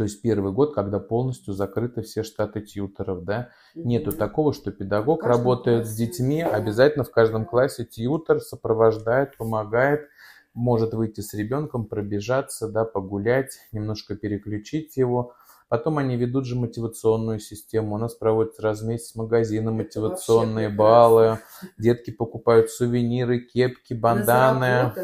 То 0.00 0.04
есть 0.04 0.22
первый 0.22 0.50
год, 0.50 0.74
когда 0.74 0.98
полностью 0.98 1.52
закрыты 1.52 2.00
все 2.00 2.22
штаты 2.22 2.62
тьютеров, 2.62 3.22
да, 3.22 3.50
нету 3.74 4.12
такого, 4.12 4.54
что 4.54 4.72
педагог 4.72 5.24
работает 5.24 5.82
классе. 5.82 5.92
с 5.92 5.94
детьми, 5.94 6.40
обязательно 6.40 7.04
в 7.04 7.10
каждом 7.10 7.44
классе 7.44 7.84
тьютер 7.84 8.40
сопровождает, 8.40 9.36
помогает, 9.36 10.08
может 10.54 10.94
выйти 10.94 11.20
с 11.20 11.34
ребенком, 11.34 11.84
пробежаться, 11.84 12.66
да, 12.66 12.86
погулять, 12.86 13.58
немножко 13.72 14.16
переключить 14.16 14.96
его. 14.96 15.34
Потом 15.68 15.98
они 15.98 16.16
ведут 16.16 16.46
же 16.46 16.56
мотивационную 16.56 17.38
систему. 17.38 17.96
У 17.96 17.98
нас 17.98 18.14
проводятся 18.14 18.62
раз 18.62 18.80
в 18.80 18.86
месяц 18.86 19.14
магазины, 19.16 19.70
мотивационные 19.70 20.70
баллы. 20.70 21.40
Детки 21.76 22.10
покупают 22.10 22.70
сувениры, 22.70 23.40
кепки, 23.40 23.92
банданы 23.92 24.94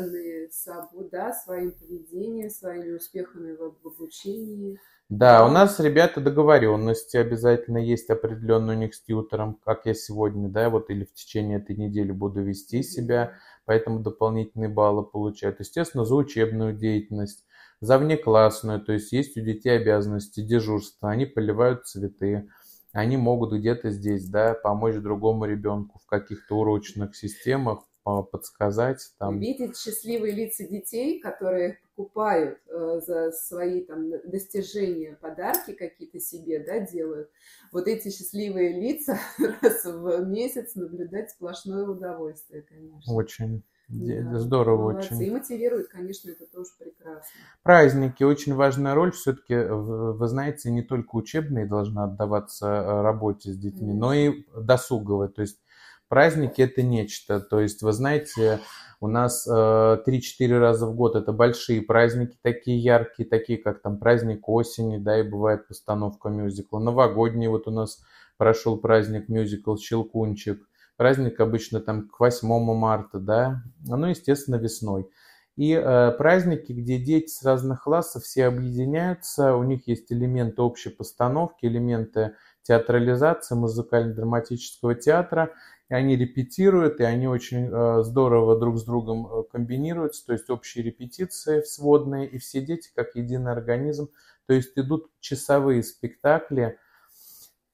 собой, 0.66 1.08
да, 1.10 1.32
своим 1.32 1.72
поведением, 1.72 2.50
своими 2.50 2.92
успехами 2.92 3.52
в 3.52 3.86
обучении. 3.86 4.78
Да, 5.08 5.46
у 5.46 5.50
нас, 5.50 5.78
ребята, 5.78 6.20
договоренности 6.20 7.16
обязательно 7.16 7.78
есть 7.78 8.10
определенные 8.10 8.76
у 8.76 8.80
них 8.80 8.94
с 8.94 9.02
тьютером, 9.02 9.56
как 9.64 9.86
я 9.86 9.94
сегодня, 9.94 10.48
да, 10.48 10.68
вот 10.68 10.90
или 10.90 11.04
в 11.04 11.14
течение 11.14 11.58
этой 11.58 11.76
недели 11.76 12.10
буду 12.10 12.42
вести 12.42 12.82
себя, 12.82 13.34
поэтому 13.66 14.00
дополнительные 14.00 14.68
баллы 14.68 15.04
получают. 15.04 15.60
Естественно, 15.60 16.04
за 16.04 16.16
учебную 16.16 16.76
деятельность, 16.76 17.44
за 17.80 17.98
внеклассную, 17.98 18.80
то 18.80 18.92
есть 18.92 19.12
есть 19.12 19.36
у 19.36 19.42
детей 19.42 19.76
обязанности 19.76 20.40
дежурства, 20.40 21.10
они 21.10 21.24
поливают 21.24 21.86
цветы, 21.86 22.48
они 22.92 23.16
могут 23.16 23.52
где-то 23.52 23.90
здесь, 23.90 24.28
да, 24.28 24.54
помочь 24.54 24.96
другому 24.96 25.44
ребенку 25.44 26.00
в 26.02 26.06
каких-то 26.06 26.56
урочных 26.58 27.14
системах, 27.14 27.84
подсказать. 28.30 29.12
Там. 29.18 29.38
Видеть 29.38 29.76
счастливые 29.76 30.32
лица 30.32 30.64
детей, 30.64 31.20
которые 31.20 31.78
покупают 31.94 32.58
э, 32.68 33.00
за 33.04 33.32
свои 33.32 33.82
там 33.82 34.10
достижения 34.24 35.18
подарки 35.20 35.72
какие-то 35.72 36.20
себе, 36.20 36.62
да, 36.64 36.80
делают. 36.80 37.30
Вот 37.72 37.88
эти 37.88 38.10
счастливые 38.10 38.80
лица 38.80 39.18
раз 39.62 39.84
в 39.84 40.26
месяц 40.26 40.74
наблюдать 40.74 41.30
сплошное 41.30 41.84
удовольствие, 41.84 42.62
конечно. 42.62 43.12
Очень. 43.12 43.62
Да, 43.88 44.38
Здорово 44.40 44.90
молодцы. 44.90 45.14
очень. 45.14 45.26
И 45.26 45.30
мотивирует, 45.30 45.88
конечно, 45.88 46.30
это 46.30 46.44
тоже 46.46 46.70
прекрасно. 46.76 47.22
Праздники. 47.62 48.24
Очень 48.24 48.54
важная 48.54 48.94
роль. 48.94 49.12
Все-таки, 49.12 49.54
вы 49.54 50.26
знаете, 50.26 50.72
не 50.72 50.82
только 50.82 51.14
учебные 51.14 51.66
должны 51.66 52.00
отдаваться 52.00 52.66
э, 52.66 53.02
работе 53.02 53.52
с 53.52 53.56
детьми, 53.56 53.92
mm-hmm. 53.92 53.96
но 53.96 54.12
и 54.12 54.44
досуговые. 54.56 55.28
То 55.28 55.42
есть 55.42 55.60
праздники 56.08 56.62
это 56.62 56.82
нечто. 56.82 57.40
То 57.40 57.60
есть, 57.60 57.82
вы 57.82 57.92
знаете, 57.92 58.60
у 59.00 59.08
нас 59.08 59.46
э, 59.46 59.50
3-4 59.52 60.58
раза 60.58 60.86
в 60.86 60.94
год 60.94 61.16
это 61.16 61.32
большие 61.32 61.82
праздники, 61.82 62.36
такие 62.42 62.78
яркие, 62.78 63.28
такие 63.28 63.58
как 63.58 63.82
там 63.82 63.98
праздник 63.98 64.48
осени, 64.48 64.98
да, 64.98 65.20
и 65.20 65.22
бывает 65.22 65.68
постановка 65.68 66.28
мюзикла. 66.28 66.78
Новогодний 66.78 67.48
вот 67.48 67.68
у 67.68 67.70
нас 67.70 68.02
прошел 68.36 68.78
праздник 68.78 69.28
мюзикл 69.28 69.76
«Щелкунчик». 69.76 70.66
Праздник 70.96 71.40
обычно 71.40 71.80
там 71.80 72.08
к 72.08 72.18
8 72.18 72.48
марта, 72.74 73.18
да, 73.18 73.62
ну, 73.84 74.06
естественно, 74.06 74.56
весной. 74.56 75.10
И 75.56 75.72
э, 75.72 76.12
праздники, 76.12 76.72
где 76.72 76.98
дети 76.98 77.28
с 77.28 77.42
разных 77.42 77.84
классов 77.84 78.24
все 78.24 78.46
объединяются, 78.46 79.56
у 79.56 79.62
них 79.62 79.88
есть 79.88 80.12
элементы 80.12 80.60
общей 80.60 80.90
постановки, 80.90 81.64
элементы 81.64 82.34
театрализации 82.62 83.54
музыкально-драматического 83.54 84.94
театра, 84.94 85.52
и 85.88 85.94
они 85.94 86.16
репетируют, 86.16 87.00
и 87.00 87.04
они 87.04 87.28
очень 87.28 87.68
э, 87.70 88.02
здорово 88.02 88.58
друг 88.58 88.78
с 88.78 88.84
другом 88.84 89.26
э, 89.26 89.44
комбинируются, 89.50 90.26
то 90.26 90.32
есть 90.32 90.50
общие 90.50 90.84
репетиции 90.84 91.62
сводные, 91.62 92.28
и 92.28 92.38
все 92.38 92.60
дети 92.60 92.90
как 92.94 93.14
единый 93.14 93.52
организм, 93.52 94.10
то 94.46 94.54
есть 94.54 94.72
идут 94.76 95.10
часовые 95.20 95.82
спектакли 95.82 96.78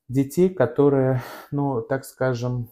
детей, 0.08 0.50
которые, 0.50 1.22
ну, 1.50 1.80
так 1.80 2.04
скажем, 2.04 2.68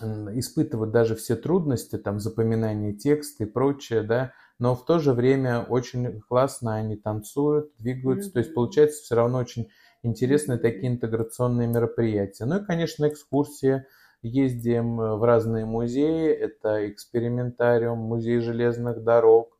испытывают 0.00 0.92
даже 0.92 1.14
все 1.14 1.36
трудности, 1.36 1.96
там, 1.98 2.18
запоминания 2.18 2.94
текста 2.94 3.44
и 3.44 3.46
прочее, 3.46 4.02
да, 4.02 4.32
но 4.58 4.74
в 4.74 4.84
то 4.84 4.98
же 4.98 5.12
время 5.12 5.60
очень 5.60 6.20
классно 6.22 6.74
они 6.74 6.96
танцуют, 6.96 7.72
двигаются, 7.78 8.30
mm-hmm. 8.30 8.32
то 8.32 8.38
есть 8.40 8.54
получается 8.54 9.02
все 9.02 9.14
равно 9.14 9.38
очень 9.38 9.68
интересные 10.02 10.58
такие 10.58 10.88
интеграционные 10.88 11.68
мероприятия. 11.68 12.44
Ну 12.44 12.60
и, 12.60 12.64
конечно, 12.64 13.08
экскурсии, 13.08 13.84
ездим 14.24 14.96
в 14.96 15.22
разные 15.22 15.66
музеи. 15.66 16.28
Это 16.28 16.88
экспериментариум, 16.90 17.98
музей 17.98 18.40
железных 18.40 19.04
дорог, 19.04 19.56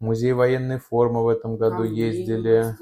музей 0.00 0.32
военной 0.32 0.78
формы 0.78 1.22
в 1.22 1.28
этом 1.28 1.56
году 1.56 1.82
а, 1.82 1.86
ездили. 1.86 2.74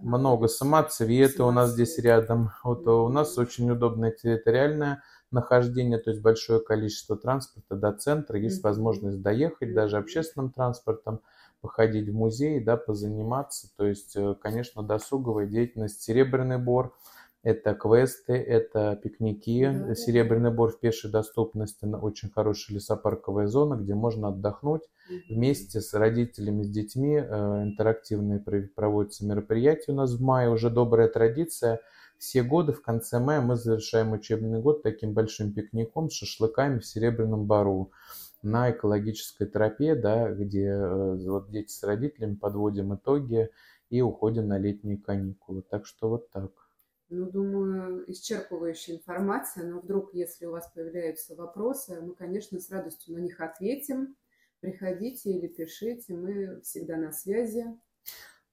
Много 0.00 0.48
самоцветы 0.48 1.42
у 1.42 1.50
нас 1.50 1.72
здесь 1.72 1.98
рядом. 1.98 2.50
Вот 2.62 2.86
у 2.86 3.08
нас 3.08 3.36
очень 3.38 3.70
удобное 3.70 4.10
территориальное 4.12 5.02
нахождение, 5.30 5.98
то 5.98 6.10
есть 6.10 6.22
большое 6.22 6.60
количество 6.60 7.16
транспорта 7.16 7.74
до 7.74 7.92
центра, 7.92 8.38
есть 8.38 8.62
возможность 8.62 9.20
доехать 9.20 9.74
даже 9.74 9.96
общественным 9.96 10.52
транспортом, 10.52 11.20
походить 11.60 12.08
в 12.08 12.14
музей, 12.14 12.62
да, 12.62 12.76
позаниматься, 12.76 13.68
то 13.76 13.84
есть, 13.86 14.14
э, 14.14 14.36
конечно, 14.40 14.84
досуговая 14.84 15.46
деятельность, 15.46 16.02
Серебряный 16.02 16.58
Бор– 16.58 16.94
это 17.44 17.74
квесты, 17.74 18.32
это 18.32 18.98
пикники, 19.02 19.66
да, 19.66 19.94
Серебряный 19.94 20.50
Бор 20.50 20.72
в 20.72 20.80
пешей 20.80 21.10
доступности, 21.10 21.84
очень 21.84 22.30
хорошая 22.30 22.76
лесопарковая 22.76 23.48
зона, 23.48 23.74
где 23.74 23.94
можно 23.94 24.28
отдохнуть 24.28 24.82
вместе 25.28 25.82
с 25.82 25.92
родителями, 25.92 26.62
с 26.62 26.70
детьми. 26.70 27.16
Э, 27.16 27.62
интерактивные 27.64 28.40
проводятся 28.74 29.26
мероприятия 29.26 29.92
у 29.92 29.94
нас 29.94 30.14
в 30.14 30.22
мае, 30.22 30.48
уже 30.48 30.70
добрая 30.70 31.06
традиция. 31.06 31.80
Все 32.18 32.42
годы 32.42 32.72
в 32.72 32.80
конце 32.80 33.20
мая 33.20 33.42
мы 33.42 33.56
завершаем 33.56 34.12
учебный 34.12 34.62
год 34.62 34.82
таким 34.82 35.12
большим 35.12 35.52
пикником 35.52 36.08
с 36.08 36.14
шашлыками 36.14 36.78
в 36.78 36.86
Серебряном 36.86 37.44
Бару 37.44 37.92
на 38.42 38.70
экологической 38.70 39.44
тропе, 39.44 39.94
да, 39.94 40.30
где 40.30 40.68
э, 40.68 41.16
вот 41.28 41.50
дети 41.50 41.70
с 41.70 41.82
родителями 41.82 42.36
подводим 42.36 42.94
итоги 42.94 43.50
и 43.90 44.00
уходим 44.00 44.48
на 44.48 44.56
летние 44.56 44.96
каникулы. 44.96 45.60
Так 45.60 45.84
что 45.84 46.08
вот 46.08 46.30
так. 46.30 46.50
Ну, 47.14 47.30
думаю, 47.30 48.04
исчерпывающая 48.10 48.96
информация, 48.96 49.64
но 49.64 49.80
вдруг, 49.80 50.14
если 50.14 50.46
у 50.46 50.52
вас 50.52 50.70
появляются 50.74 51.34
вопросы, 51.34 52.00
мы, 52.00 52.14
конечно, 52.14 52.60
с 52.60 52.70
радостью 52.70 53.14
на 53.14 53.18
них 53.18 53.40
ответим. 53.40 54.16
Приходите 54.60 55.30
или 55.30 55.46
пишите, 55.46 56.14
мы 56.14 56.60
всегда 56.62 56.96
на 56.96 57.12
связи. 57.12 57.64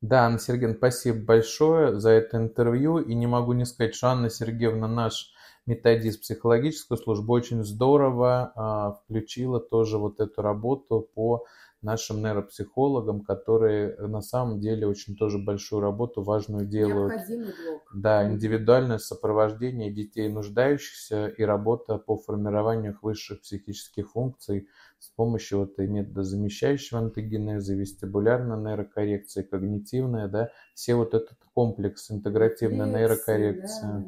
Да, 0.02 0.26
Анна 0.26 0.40
Сергеевна, 0.40 0.76
спасибо 0.76 1.20
большое 1.24 2.00
за 2.00 2.10
это 2.10 2.38
интервью. 2.38 2.98
И 2.98 3.14
не 3.14 3.28
могу 3.28 3.54
не 3.54 3.66
сказать, 3.66 3.96
что 3.96 4.08
Анна 4.08 4.30
Сергеевна 4.30 4.88
наш 4.88 5.32
методист 5.66 6.22
психологической 6.22 6.98
службы 6.98 7.34
очень 7.34 7.64
здорово 7.64 8.52
а, 8.56 8.92
включила 8.94 9.60
тоже 9.60 9.98
вот 9.98 10.20
эту 10.20 10.42
работу 10.42 11.08
по 11.14 11.46
нашим 11.82 12.22
нейропсихологам, 12.22 13.22
которые 13.22 13.96
на 13.98 14.22
самом 14.22 14.60
деле 14.60 14.88
очень 14.88 15.16
тоже 15.16 15.38
большую 15.38 15.82
работу 15.82 16.22
важную 16.22 16.66
делают. 16.66 17.14
Необходимый 17.14 17.54
блок. 17.64 17.82
Да, 17.94 18.32
индивидуальное 18.32 18.98
сопровождение 18.98 19.92
детей 19.92 20.30
нуждающихся 20.30 21.28
и 21.28 21.44
работа 21.44 21.98
по 21.98 22.18
формированию 22.18 22.92
их 22.94 23.04
высших 23.04 23.42
психических 23.42 24.12
функций 24.12 24.68
с 25.00 25.10
помощью 25.10 25.60
вот 25.60 25.80
и 25.80 25.88
метода 25.88 26.24
замещающего 26.24 27.00
антогенеза, 27.00 27.74
вестибулярной 27.74 28.58
нейрокоррекции, 28.58 29.42
когнитивная, 29.42 30.28
да, 30.28 30.52
все 30.76 30.94
вот 30.94 31.16
этот 31.16 31.38
комплекс 31.56 32.12
интегративной 32.12 32.86
Лекции, 32.86 33.00
нейрокоррекции. 33.00 34.06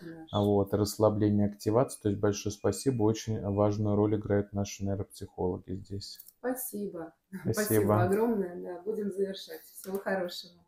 да. 0.00 0.26
А 0.30 0.42
Вот, 0.42 0.72
расслабление, 0.72 1.48
активация. 1.48 2.00
То 2.00 2.08
есть 2.08 2.20
большое 2.20 2.52
спасибо. 2.52 3.02
Очень 3.02 3.40
важную 3.40 3.94
роль 3.94 4.16
играют 4.16 4.52
наши 4.52 4.84
нейропсихологи 4.84 5.74
здесь. 5.74 6.18
Спасибо. 6.42 7.14
Спасибо. 7.30 7.52
Спасибо 7.52 8.02
огромное. 8.02 8.56
Да, 8.56 8.82
будем 8.82 9.12
завершать. 9.12 9.62
Всего 9.62 9.98
хорошего. 9.98 10.61